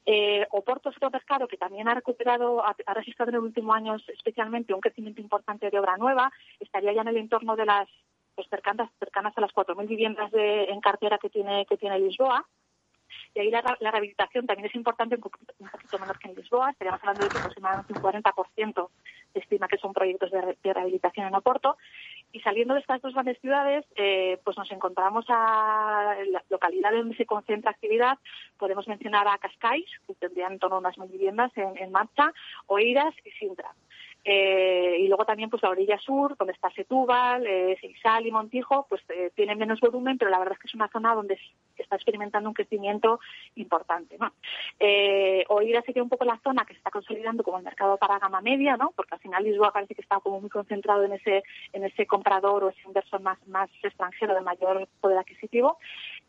[0.07, 3.97] Eh, Oporto es otro mercado que también ha recuperado, ha, registrado en el último año
[4.09, 6.04] especialmente un crecimiento importante de obra nueva,
[6.61, 7.89] estaría ya en el entorno de las
[8.35, 12.45] pues cercanas, cercanas a las 4.000 viviendas de, en cartera que tiene, que tiene Lisboa.
[13.35, 15.55] Y ahí la, rehabilitación también es importante, un poquito,
[15.99, 16.71] menor que en Lisboa.
[16.71, 18.89] Estaríamos hablando de aproximadamente un 40%
[19.33, 21.77] se estima que son proyectos de, rehabilitación en Oporto.
[22.33, 27.17] Y saliendo de estas dos grandes ciudades, eh, pues nos encontramos a la localidad donde
[27.17, 28.19] se concentra actividad.
[28.57, 32.33] Podemos mencionar a Cascais, que tendrían en torno a unas mil viviendas en, en marcha,
[32.67, 33.75] Oeiras y Sintra.
[34.25, 37.77] Eh, y luego también pues la orilla sur, donde está Setúbal, eh,
[38.25, 41.15] y Montijo, pues eh, tienen menos volumen, pero la verdad es que es una zona
[41.15, 41.39] donde
[41.77, 43.21] está experimentando un crecimiento
[43.57, 44.17] importante.
[44.19, 44.33] ¿no?
[44.81, 48.19] Eh, Oira sería un poco la zona que se está consolidando como el mercado para
[48.19, 48.93] gama media, ¿no?
[48.97, 52.65] porque al final Lisboa parece que está como muy concentrado en ese, en ese comprador
[52.65, 55.79] o ese inversor más, más extranjero de mayor poder adquisitivo.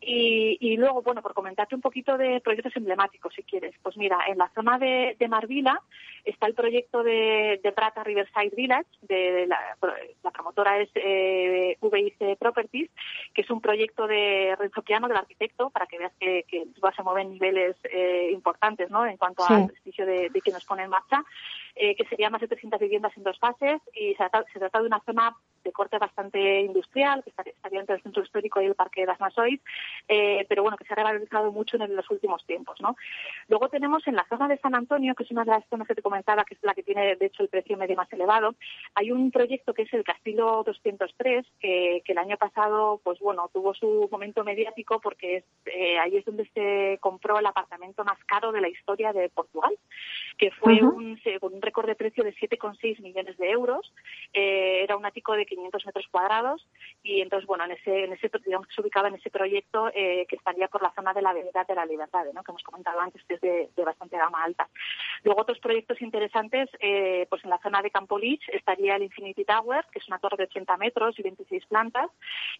[0.00, 3.74] Y, y luego, bueno, por comentarte un poquito de proyectos emblemáticos, si quieres.
[3.82, 5.80] Pues mira, en la zona de, de Marvila
[6.24, 7.72] está el proyecto de, de
[8.04, 9.58] Riverside Village, de, la,
[10.32, 12.90] promotora es eh, VIC Properties,
[13.34, 17.02] que es un proyecto de Renzo Piano, del arquitecto, para que veas que, que se
[17.02, 19.06] mueven niveles eh, importantes ¿no?
[19.06, 21.22] en cuanto al prestigio de, de quien nos pone en marcha.
[21.78, 24.98] Eh, que serían más de 300 viviendas en dos fases y se trata, de una
[25.00, 29.08] zona de corte bastante industrial, que estaría entre el centro histórico y el Parque de
[29.08, 29.60] las Masois,
[30.08, 32.80] eh, pero bueno, que se ha revalorizado mucho en los últimos tiempos.
[32.80, 32.96] ¿no?
[33.48, 35.94] Luego tenemos en la zona de San Antonio, que es una de las zonas que
[35.94, 38.54] te comentaba, que es la que tiene de hecho el precio medio más elevado,
[38.94, 43.50] hay un proyecto que es el Castillo 203, que, que el año pasado pues bueno,
[43.52, 48.52] tuvo su momento mediático porque eh, ahí es donde se compró el apartamento más caro
[48.52, 49.76] de la historia de Portugal,
[50.38, 53.92] que fue un, un récord de precio de 7,6 millones de euros.
[54.32, 56.66] Eh, era un ático de 500 metros cuadrados
[57.02, 60.26] y entonces, bueno, en ese, en ese digamos que se ubicaba en ese proyecto eh,
[60.28, 62.42] que estaría por la zona de la Avenida de la Libertad, ¿no?
[62.42, 64.68] que hemos comentado antes, que es de, bastante gama alta.
[65.22, 69.84] Luego, otros proyectos interesantes, eh, pues en la zona de Campolich estaría el Infinity Tower,
[69.90, 72.10] que es una torre de 80 metros y 26 plantas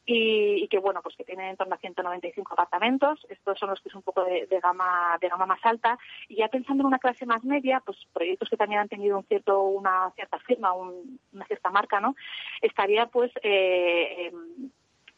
[0.05, 3.25] y, que, bueno, pues que tiene en torno a 195 apartamentos.
[3.29, 5.97] Estos son los que es un poco de, gama, de gama más alta.
[6.29, 9.25] Y ya pensando en una clase más media, pues proyectos que también han tenido un
[9.25, 12.17] cierto, una cierta firma, una cierta marca, ¿no?
[12.61, 14.33] Estaría pues eh,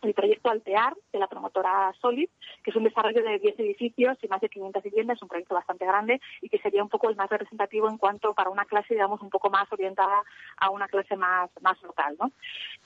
[0.02, 2.28] el proyecto Altear de la promotora Solid,
[2.62, 5.54] que es un desarrollo de 10 edificios y más de 500 viviendas, es un proyecto
[5.54, 8.94] bastante grande y que sería un poco el más representativo en cuanto para una clase,
[8.94, 10.22] digamos, un poco más orientada
[10.56, 12.30] a una clase más, más local, ¿no?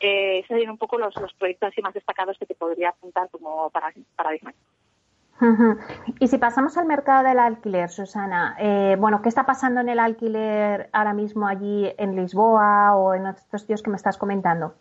[0.01, 3.71] Eh, serían un poco los, los proyectos así más destacados que te podría apuntar como
[3.71, 4.53] para, paradigma.
[6.21, 9.99] Y si pasamos al mercado del alquiler, Susana, eh, bueno, ¿qué está pasando en el
[9.99, 14.75] alquiler ahora mismo allí en Lisboa o en otros sitios que me estás comentando?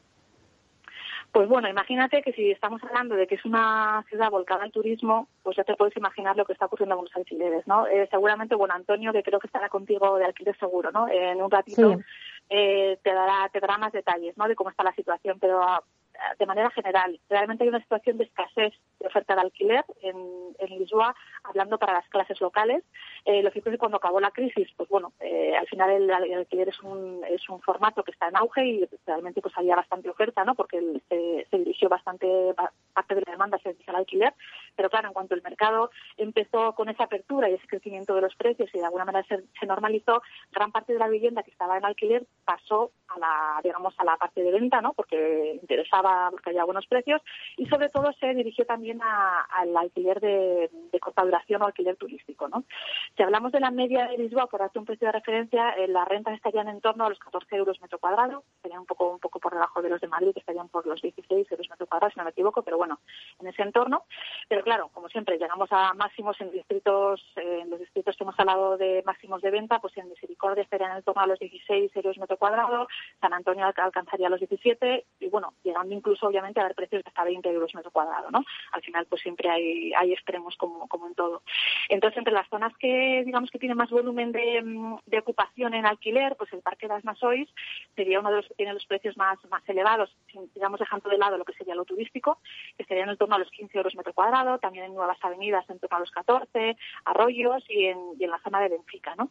[1.31, 5.29] Pues bueno, imagínate que si estamos hablando de que es una ciudad volcada al turismo,
[5.43, 7.87] pues ya te puedes imaginar lo que está ocurriendo con los alquileres, ¿no?
[7.87, 11.07] Eh, seguramente, bueno, Antonio, que creo que estará contigo de alquiler seguro, ¿no?
[11.07, 11.99] en un ratito
[12.49, 14.47] eh, te dará te dará más detalles, ¿no?
[14.47, 15.61] De cómo está la situación, pero
[16.37, 17.19] de manera general.
[17.29, 20.17] Realmente hay una situación de escasez de oferta de alquiler en,
[20.59, 22.83] en Lisboa, hablando para las clases locales.
[23.25, 26.11] Eh, lo cierto es que cuando acabó la crisis, pues bueno, eh, al final el,
[26.11, 30.09] alquiler es un, es un formato que está en auge y realmente pues había bastante
[30.09, 30.55] oferta, ¿no?
[30.55, 32.27] Porque se, se dirigió bastante,
[32.93, 34.33] parte de la demanda se dirigió al alquiler.
[34.75, 38.35] Pero claro, en cuanto el mercado empezó con esa apertura y ese crecimiento de los
[38.35, 41.77] precios y de alguna manera se, se normalizó, gran parte de la vivienda que estaba
[41.77, 44.93] en alquiler pasó a la, digamos, a la parte de venta, ¿no?
[44.93, 47.21] Porque interesaba porque había buenos precios
[47.57, 52.47] y sobre todo se dirigió también al alquiler de, corta duración o alquiler turístico.
[52.47, 52.63] ¿no?
[53.15, 56.07] Si hablamos de la media de Lisboa, por darte un precio de referencia, eh, las
[56.07, 59.39] rentas estarían en torno a los 14 euros metro cuadrado, estarían un poco, un poco
[59.39, 62.19] por debajo de los de Madrid, que estarían por los 16 euros metro cuadrado, si
[62.19, 62.99] no me equivoco, pero bueno,
[63.39, 64.05] en ese entorno.
[64.47, 68.77] Pero claro, como siempre, llegamos a máximos en distritos, en los distritos que hemos hablado
[68.77, 72.37] de máximos de venta, pues en Misericordia estarían en torno a los 16 euros metro
[72.37, 72.87] cuadrado,
[73.19, 77.23] San Antonio alcanzaría los 17 y bueno, llegando incluso obviamente a ver precios de hasta
[77.23, 78.43] 20 euros metro cuadrado, ¿no?
[78.71, 81.43] Al final pues siempre hay, hay extremos como, como en todo.
[81.89, 86.35] Entonces entre las zonas que digamos que tienen más volumen de, de ocupación en alquiler,
[86.37, 87.49] pues el Parque de las Masois
[87.95, 90.15] sería uno de los que tiene los precios más, más elevados,
[90.55, 92.39] digamos dejando de lado lo que sería lo turístico,
[92.77, 95.79] que sería en torno a los 15 euros metro cuadrado, también en nuevas avenidas en
[95.79, 99.29] torno a los 14, Arroyos y en, la zona de Benfica, ¿no?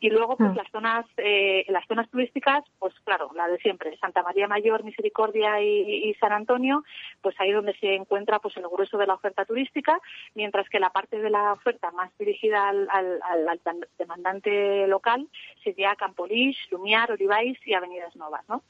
[0.00, 0.56] Y luego, pues mm.
[0.56, 5.60] las zonas, eh, las zonas turísticas, pues claro, la de siempre, Santa María Mayor, Misericordia
[5.62, 6.84] y, San Antonio,
[7.20, 10.00] pues ahí donde se encuentra pues el grueso de la oferta turística,
[10.34, 13.60] mientras que la parte de la oferta más dirigida al, al,
[13.98, 15.28] demandante local
[15.62, 18.62] sería Campolis, Lumiar, Olivais y Avenidas Novas, ¿no?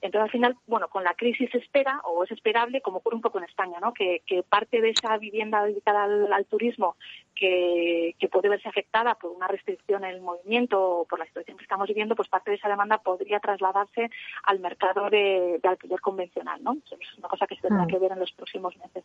[0.00, 3.22] Entonces, al final, bueno, con la crisis se espera, o es esperable, como ocurre un
[3.22, 3.92] poco en España, ¿no?
[3.92, 6.96] Que, parte de esa vivienda dedicada al, turismo
[7.38, 11.62] que, puede verse afectada por una restricción en el movimiento o por la situación que
[11.62, 14.10] estamos viviendo, pues parte de esa demanda podría trasladarse
[14.44, 16.76] al mercado de, alquiler convencional, ¿no?
[16.90, 17.88] Es una cosa que se tendrá mm.
[17.88, 19.04] que ver en los próximos meses.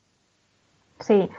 [0.99, 1.29] Sí.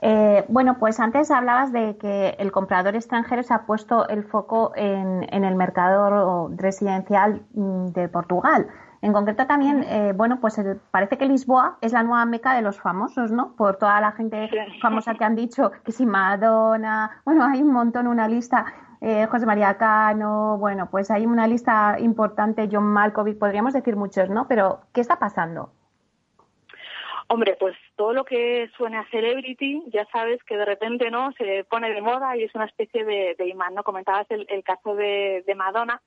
[0.00, 4.72] Eh, bueno, pues antes hablabas de que el comprador extranjero se ha puesto el foco
[4.74, 8.68] en, en el mercado residencial mm, de Portugal.
[9.02, 10.60] En concreto también, eh, bueno, pues
[10.92, 13.56] parece que Lisboa es la nueva meca de los famosos, ¿no?
[13.56, 14.48] Por toda la gente
[14.80, 18.64] famosa que han dicho que si Madonna, bueno, hay un montón, una lista,
[19.00, 24.30] eh, José María Cano, bueno, pues hay una lista importante, John Malkovich, podríamos decir muchos,
[24.30, 24.46] ¿no?
[24.46, 25.72] Pero, ¿qué está pasando?
[27.26, 31.64] Hombre, pues todo lo que suene a celebrity, ya sabes que de repente no se
[31.64, 33.82] pone de moda y es una especie de, imán, ¿no?
[33.82, 36.00] Comentabas el, caso de Madonna,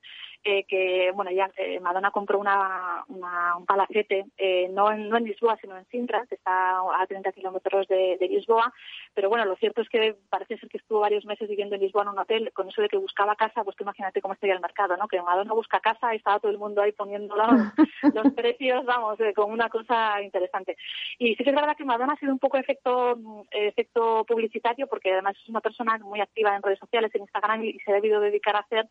[0.48, 5.24] eh, que bueno ya eh, Madonna compró una, un palacete eh, no, en, no en
[5.24, 8.72] Lisboa sino en Sintra que está a 30 kilómetros de, Lisboa.
[9.16, 12.04] Pero bueno lo cierto es que parece ser que estuvo varios meses viviendo en Lisboa
[12.04, 13.64] en un hotel con eso de que buscaba casa.
[13.64, 16.60] Pues imagínate cómo estaría el mercado no que Madonna busca casa y estaba todo el
[16.60, 17.48] mundo ahí poniendo los,
[18.14, 20.78] los precios vamos como una cosa interesante.
[21.18, 23.18] Y sí que es verdad que Madonna ha sido un poco efecto
[23.50, 27.80] efecto publicitario porque además es una persona muy activa en redes sociales en Instagram y,
[27.80, 28.88] se ha debido dedicar a hacer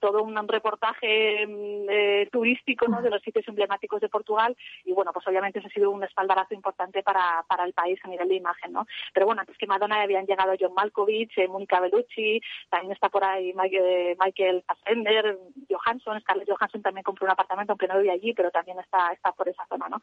[0.00, 3.00] todo un reportaje Mm, eh, turístico ¿no?
[3.00, 4.54] de los sitios emblemáticos de Portugal
[4.84, 8.08] y bueno, pues obviamente eso ha sido un espaldarazo importante para, para el país a
[8.08, 8.86] nivel de imagen, ¿no?
[9.12, 13.52] Pero bueno, antes que Madonna habían llegado John Malkovich, eh, Bellucci, también está por ahí
[13.54, 15.38] Michael, Michael Fassbender,
[15.70, 19.32] Johansson, Scarlett Johansson también compró un apartamento, aunque no vive allí, pero también está, está
[19.32, 20.00] por esa zona, ¿no?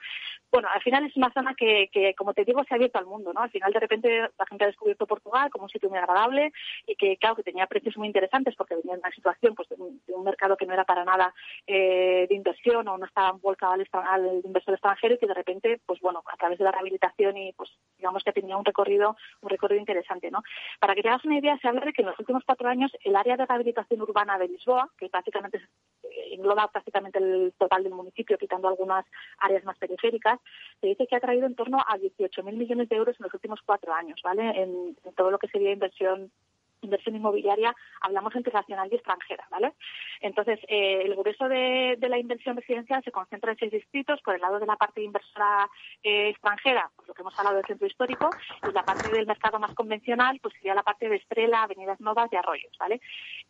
[0.51, 3.05] Bueno, al final es una zona que, que, como te digo, se ha abierto al
[3.05, 3.41] mundo, ¿no?
[3.41, 6.51] Al final de repente la gente ha descubierto Portugal como un sitio muy agradable
[6.87, 9.75] y que, claro, que tenía precios muy interesantes porque venía en una situación pues de
[10.13, 11.33] un mercado que no era para nada
[11.67, 15.99] eh, de inversión o no estaban volcados al, inversor extranjero y que de repente, pues
[15.99, 19.79] bueno, a través de la rehabilitación y pues digamos que tenía un recorrido, un recorrido
[19.79, 20.43] interesante, ¿no?
[20.79, 22.91] Para que te hagas una idea, se habla de que en los últimos cuatro años
[23.03, 25.57] el área de rehabilitación urbana de Lisboa, que prácticamente
[26.03, 29.05] eh, engloba prácticamente el total del municipio, quitando algunas
[29.39, 30.39] áreas más periféricas,
[30.79, 33.59] se dice que ha traído en torno a 18.000 millones de euros en los últimos
[33.65, 34.61] cuatro años, ¿vale?
[34.61, 36.31] en todo lo que sería inversión
[36.81, 39.73] inversión inmobiliaria hablamos internacional y extranjera, ¿vale?
[40.19, 44.41] Entonces, eh, el grueso de, la inversión residencial se concentra en seis distritos, por el
[44.41, 45.69] lado de la parte inversora
[46.03, 48.29] eh, extranjera, por lo que hemos hablado del centro histórico,
[48.67, 52.29] y la parte del mercado más convencional, pues sería la parte de Estrela, Avenidas Novas
[52.31, 53.01] y Arroyos, ¿vale?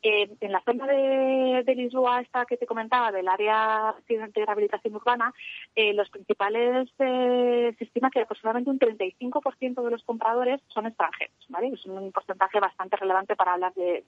[0.01, 5.33] Eh, en la zona de, Lisboa, esta que te comentaba, del área de rehabilitación urbana,
[5.75, 11.69] los principales, se estima que aproximadamente un 35% de los compradores son extranjeros, ¿vale?
[11.69, 14.03] Es un porcentaje bastante relevante para hablar de,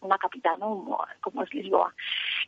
[0.00, 0.98] una capital, ¿no?
[1.20, 1.94] como es Lisboa.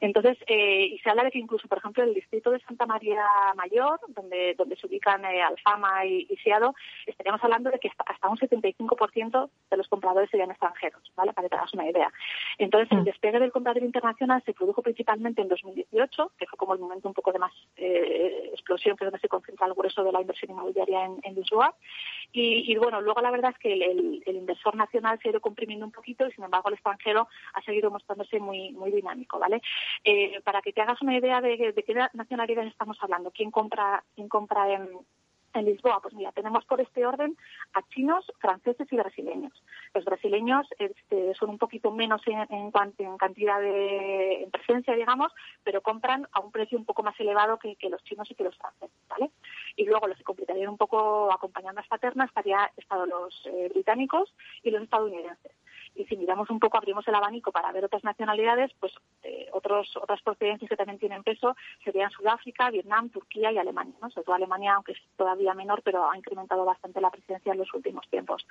[0.01, 3.25] Entonces, eh, y se habla de que incluso, por ejemplo, el distrito de Santa María
[3.55, 6.75] Mayor, donde, donde se ubican eh, Alfama y, y, Seado,
[7.07, 11.33] estaríamos hablando de que hasta un 75% de los compradores serían extranjeros, ¿vale?
[11.33, 12.11] Para que te hagas una idea.
[12.59, 13.05] Entonces, el mm.
[13.05, 17.15] despegue del comprador internacional se produjo principalmente en 2018, que fue como el momento un
[17.15, 20.51] poco de más eh, explosión, que es donde se concentra el grueso de la inversión
[20.51, 21.75] inmobiliaria en, Lisboa.
[22.33, 25.80] Y, bueno, luego la verdad es que el, el inversor nacional se ha ido comprimiendo
[25.85, 29.63] un poquito y sin embargo el extranjero ha seguido mostrándose muy muy dinámico, ¿vale?
[30.05, 34.29] Eh, para que te hagas una idea de, qué nacionalidad estamos hablando, quién compra quién
[34.29, 34.89] compra en,
[35.55, 37.37] en Lisboa, pues mira, tenemos por este orden
[37.75, 39.53] a chinos, franceses y brasileños.
[39.95, 45.33] Los brasileños este, son un poquito menos en, en, en cantidad de presencia, digamos,
[45.65, 48.57] pero compran a un precio un poco más elevado que, los chinos y que los
[48.57, 49.31] franceses, ¿vale?
[49.77, 53.69] Y luego los que completarían un poco acompañando a esta terna estaría estado los eh,
[53.73, 55.53] británicos y los estadounidenses
[55.95, 59.97] y si miramos un poco, abrimos el abanico para ver otras nacionalidades, pues eh, otros,
[59.97, 64.11] otras procedencias que también tienen peso serían Sudáfrica, Vietnam, Turquía y Alemania, ¿no?
[64.11, 67.73] Sobre todo Alemania, aunque es todavía menor, pero ha incrementado bastante la presencia en los
[67.75, 68.47] últimos tiempos.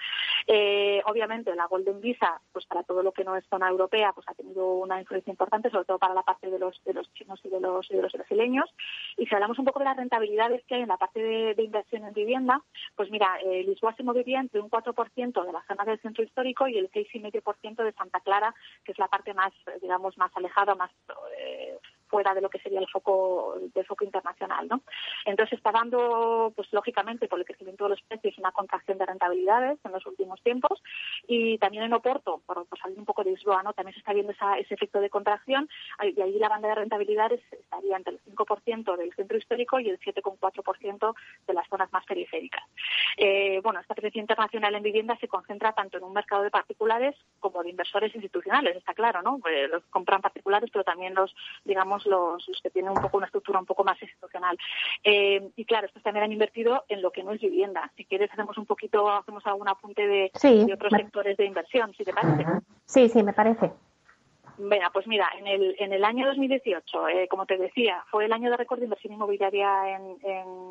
[0.48, 4.28] Eh, obviamente, la Golden Visa, pues para todo lo que no es zona europea, pues
[4.30, 7.40] ha tenido una influencia importante, sobre todo para la parte de los, de los chinos
[7.44, 8.70] y de los, de los brasileños.
[9.18, 12.04] Y si hablamos un poco de las rentabilidades que hay en la parte de, inversión
[12.06, 12.62] en vivienda,
[12.96, 16.68] pues mira, eh, Lisboa se movería entre un 4% de la zona del centro histórico
[16.68, 17.39] y el 6,5%
[17.84, 20.92] de Santa Clara, que es la parte más, digamos, más alejada, más
[21.38, 21.78] eh,
[22.10, 24.82] fuera de lo que sería el foco del foco internacional, ¿no?
[25.26, 29.80] Entonces está dando, pues lógicamente, por el crecimiento de los precios, una contracción de rentabilidades
[29.84, 30.82] en los últimos tiempos
[31.28, 33.64] y también en Oporto, por, salir un poco de Lisboa.
[33.76, 35.70] También se está viendo ese efecto de contracción
[36.04, 40.00] y ahí la banda de rentabilidades estaría entre el 5% del centro histórico y el
[40.00, 41.16] 7,4%
[41.48, 42.64] de las zonas más periféricas.
[43.18, 47.16] Eh, bueno, esta presencia internacional en vivienda se concentra tanto en un mercado de particulares
[47.40, 49.40] como de inversores institucionales, está claro, ¿no?
[49.50, 53.60] Eh, los compran particulares, pero también los, digamos, los, que tienen un poco una estructura
[53.60, 54.58] un poco más institucional.
[55.04, 57.92] Eh, y claro, estos también han invertido en lo que no es vivienda.
[57.96, 62.04] Si quieres, hacemos un poquito, hacemos algún apunte de, de otros sectores de inversión, si
[62.04, 62.46] te parece.
[62.86, 63.72] Sí, sí, me parece.
[64.62, 68.34] Venga, pues mira, en el, en el año 2018, eh, como te decía, fue el
[68.34, 70.18] año de récord de inversión inmobiliaria en,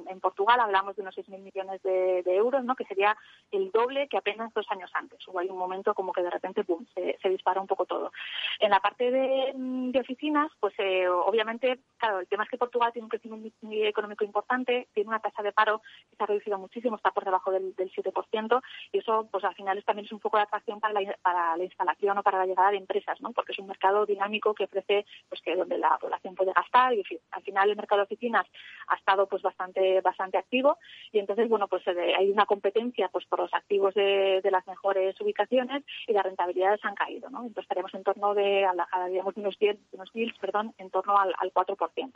[0.06, 0.60] en, Portugal.
[0.60, 2.74] Hablamos de unos 6.000 millones de, euros, ¿no?
[2.74, 3.16] que sería
[3.50, 5.26] el doble que apenas dos años antes.
[5.26, 8.12] Hubo ahí un momento como que de repente boom, se, dispara un poco todo.
[8.58, 12.92] En la parte de, de oficinas, pues eh, obviamente, claro, el tema es que Portugal
[12.92, 15.80] tiene un crecimiento económico importante, tiene una tasa de paro
[16.10, 18.62] que se ha reducido muchísimo, está por debajo del, del 7%,
[18.92, 21.64] y eso, pues al final, también es un poco de atracción para la, para la
[21.64, 23.32] instalación o para la llegada de empresas, ¿no?
[23.32, 27.04] porque es un mercado dinámico que ofrece pues que donde la población puede gastar y
[27.30, 28.46] al final el mercado de oficinas
[28.88, 30.78] ha estado pues bastante bastante activo
[31.12, 35.84] y entonces bueno pues hay una competencia pues por los activos de, las mejores ubicaciones
[36.06, 37.40] y las rentabilidades han caído ¿no?
[37.40, 41.16] entonces estaremos en torno de a, a digamos unos 10 unos deals perdón en torno
[41.18, 42.10] al, al 4%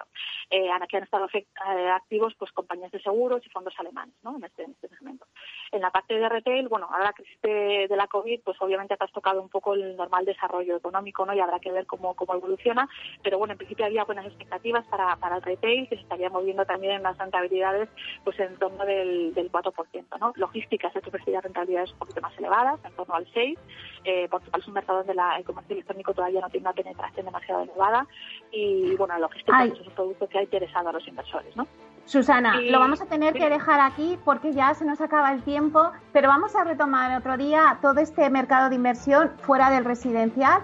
[0.50, 1.46] eh, aquí han estado eh,
[1.90, 4.36] activos pues compañías de seguros y fondos alemanes ¿no?
[4.36, 5.26] en, este, en este segmento
[5.70, 8.94] en la parte de retail bueno ahora la crisis de, de la covid pues obviamente
[8.94, 12.34] ha tocado un poco el normal desarrollo económico no y habrá que ver cómo, cómo
[12.34, 12.88] evoluciona,
[13.22, 16.64] pero bueno, en principio había buenas expectativas para, para el retail, que se estaría moviendo
[16.64, 17.88] también en las rentabilidades
[18.24, 20.32] pues en torno del, del 4%, ¿no?
[20.36, 23.58] Logística se ofrecería rentabilidades un poquito más elevadas, en torno al 6%,
[24.04, 27.26] eh, Portugal es un mercado donde la, el comercio electrónico todavía no tiene una penetración
[27.26, 28.06] demasiado elevada
[28.50, 31.66] y bueno, logística es un producto que ha interesado a los inversores, ¿no?
[32.04, 35.92] Susana, lo vamos a tener que dejar aquí porque ya se nos acaba el tiempo,
[36.12, 40.62] pero vamos a retomar otro día todo este mercado de inversión fuera del residencial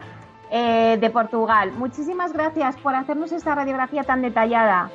[0.51, 1.73] eh, de Portugal.
[1.73, 4.91] Muchísimas gracias por hacernos esta radiografía tan detallada.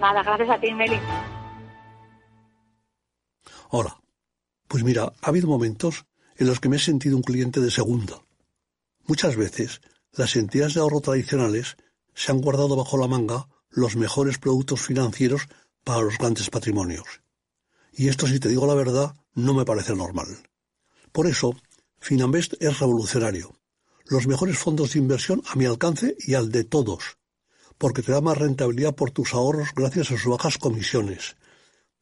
[0.00, 0.98] Nada, gracias a ti, Meli.
[3.70, 3.96] Hola.
[4.68, 6.04] Pues mira, ha habido momentos
[6.36, 8.20] en los que me he sentido un cliente de segunda.
[9.06, 9.80] Muchas veces,
[10.12, 11.76] las entidades de ahorro tradicionales
[12.14, 15.48] se han guardado bajo la manga los mejores productos financieros
[15.84, 17.22] para los grandes patrimonios.
[17.92, 20.36] Y esto, si te digo la verdad, no me parece normal.
[21.12, 21.54] Por eso,
[21.98, 23.57] Finambest es revolucionario
[24.08, 27.18] los mejores fondos de inversión a mi alcance y al de todos,
[27.76, 31.36] porque te da más rentabilidad por tus ahorros gracias a sus bajas comisiones,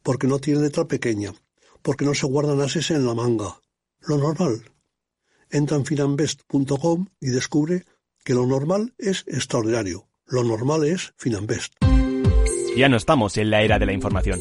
[0.03, 1.35] porque no tiene letra pequeña,
[1.83, 3.61] porque no se guardan ases en la manga.
[4.01, 4.71] Lo normal.
[5.51, 7.85] Entra en finambest.com y descubre
[8.25, 10.09] que lo normal es extraordinario.
[10.27, 11.75] Lo normal es Finambest.
[12.77, 14.41] Ya no estamos en la era de la información,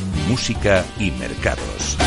[0.27, 1.97] Música y Mercados.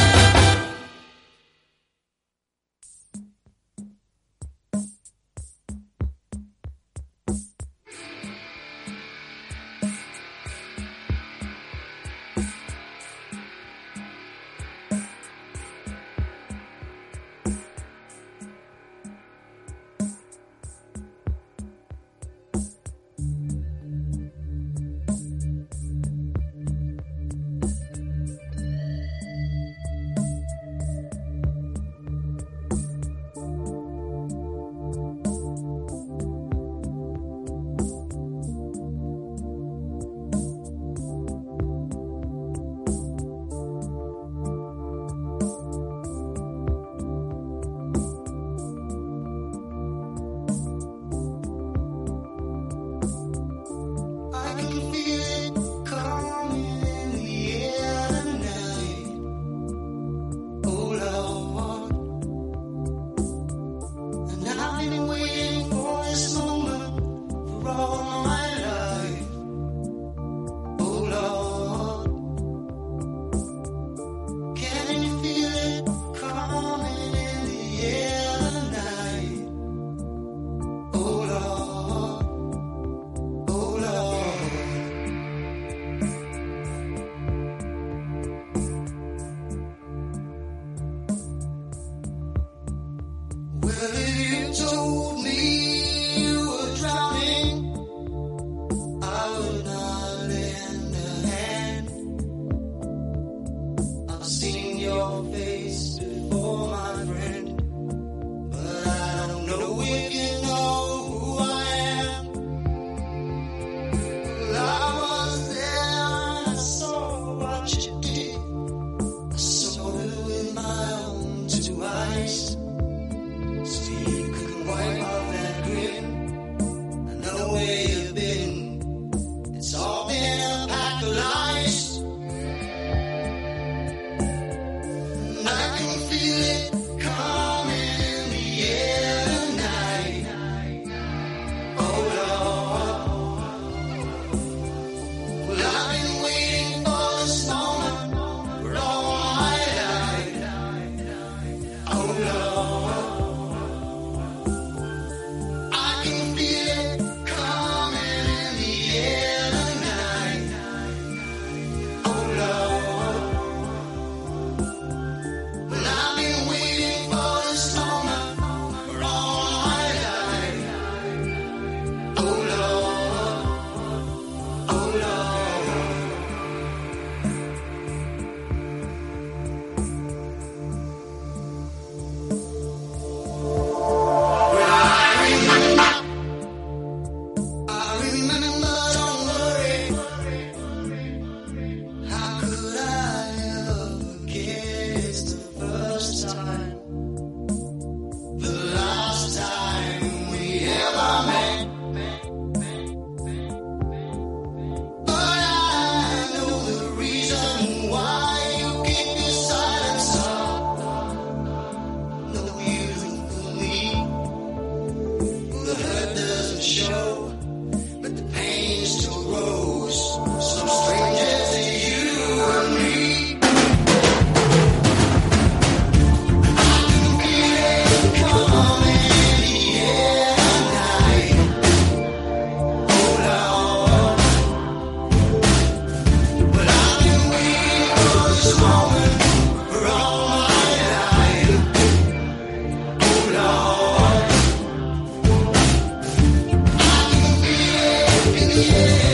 [248.75, 249.14] Thank you.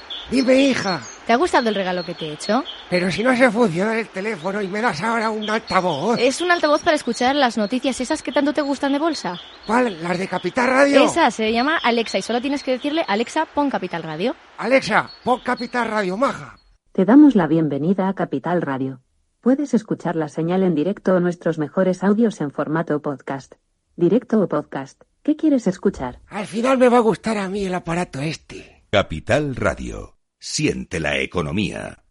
[0.29, 1.01] Dime, hija.
[1.25, 2.63] ¿Te ha gustado el regalo que te he hecho?
[2.89, 6.17] Pero si no se funciona el teléfono y me das ahora un altavoz.
[6.19, 9.39] Es un altavoz para escuchar las noticias esas que tanto te gustan de bolsa.
[9.67, 10.01] ¿Cuál?
[10.01, 11.03] ¿Las de Capital Radio?
[11.03, 14.35] Esa se llama Alexa y solo tienes que decirle Alexa, pon Capital Radio.
[14.57, 16.57] Alexa, pon Capital Radio, maja.
[16.91, 19.01] Te damos la bienvenida a Capital Radio.
[19.41, 23.55] Puedes escuchar la señal en directo o nuestros mejores audios en formato podcast.
[23.95, 25.01] Directo o podcast.
[25.23, 26.19] ¿Qué quieres escuchar?
[26.27, 28.80] Al final me va a gustar a mí el aparato este.
[28.93, 30.17] Capital Radio.
[30.37, 32.03] Siente la economía.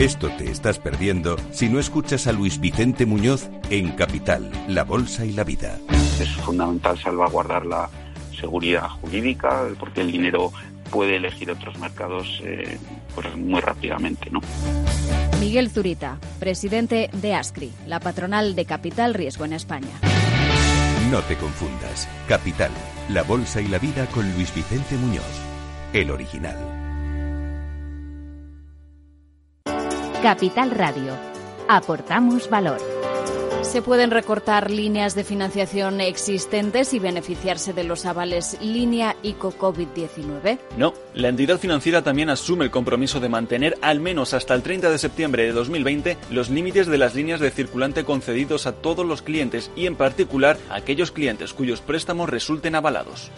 [0.00, 5.24] Esto te estás perdiendo si no escuchas a Luis Vicente Muñoz en Capital, La Bolsa
[5.24, 5.78] y la Vida.
[6.20, 7.88] Es fundamental salvaguardar la
[8.36, 10.50] seguridad jurídica porque el dinero
[10.90, 12.76] puede elegir otros mercados eh,
[13.14, 14.30] pues muy rápidamente.
[14.30, 14.40] ¿no?
[15.38, 20.00] Miguel Zurita, presidente de ASCRI, la patronal de Capital Riesgo en España.
[21.08, 22.08] No te confundas.
[22.26, 22.72] Capital,
[23.10, 25.49] La Bolsa y la Vida con Luis Vicente Muñoz,
[25.92, 26.56] el original.
[30.22, 31.12] Capital Radio.
[31.68, 32.78] Aportamos valor.
[33.62, 40.58] ¿Se pueden recortar líneas de financiación existentes y beneficiarse de los avales línea ICO COVID-19?
[40.76, 44.90] No, la entidad financiera también asume el compromiso de mantener al menos hasta el 30
[44.90, 49.22] de septiembre de 2020 los límites de las líneas de circulante concedidos a todos los
[49.22, 53.30] clientes y en particular a aquellos clientes cuyos préstamos resulten avalados.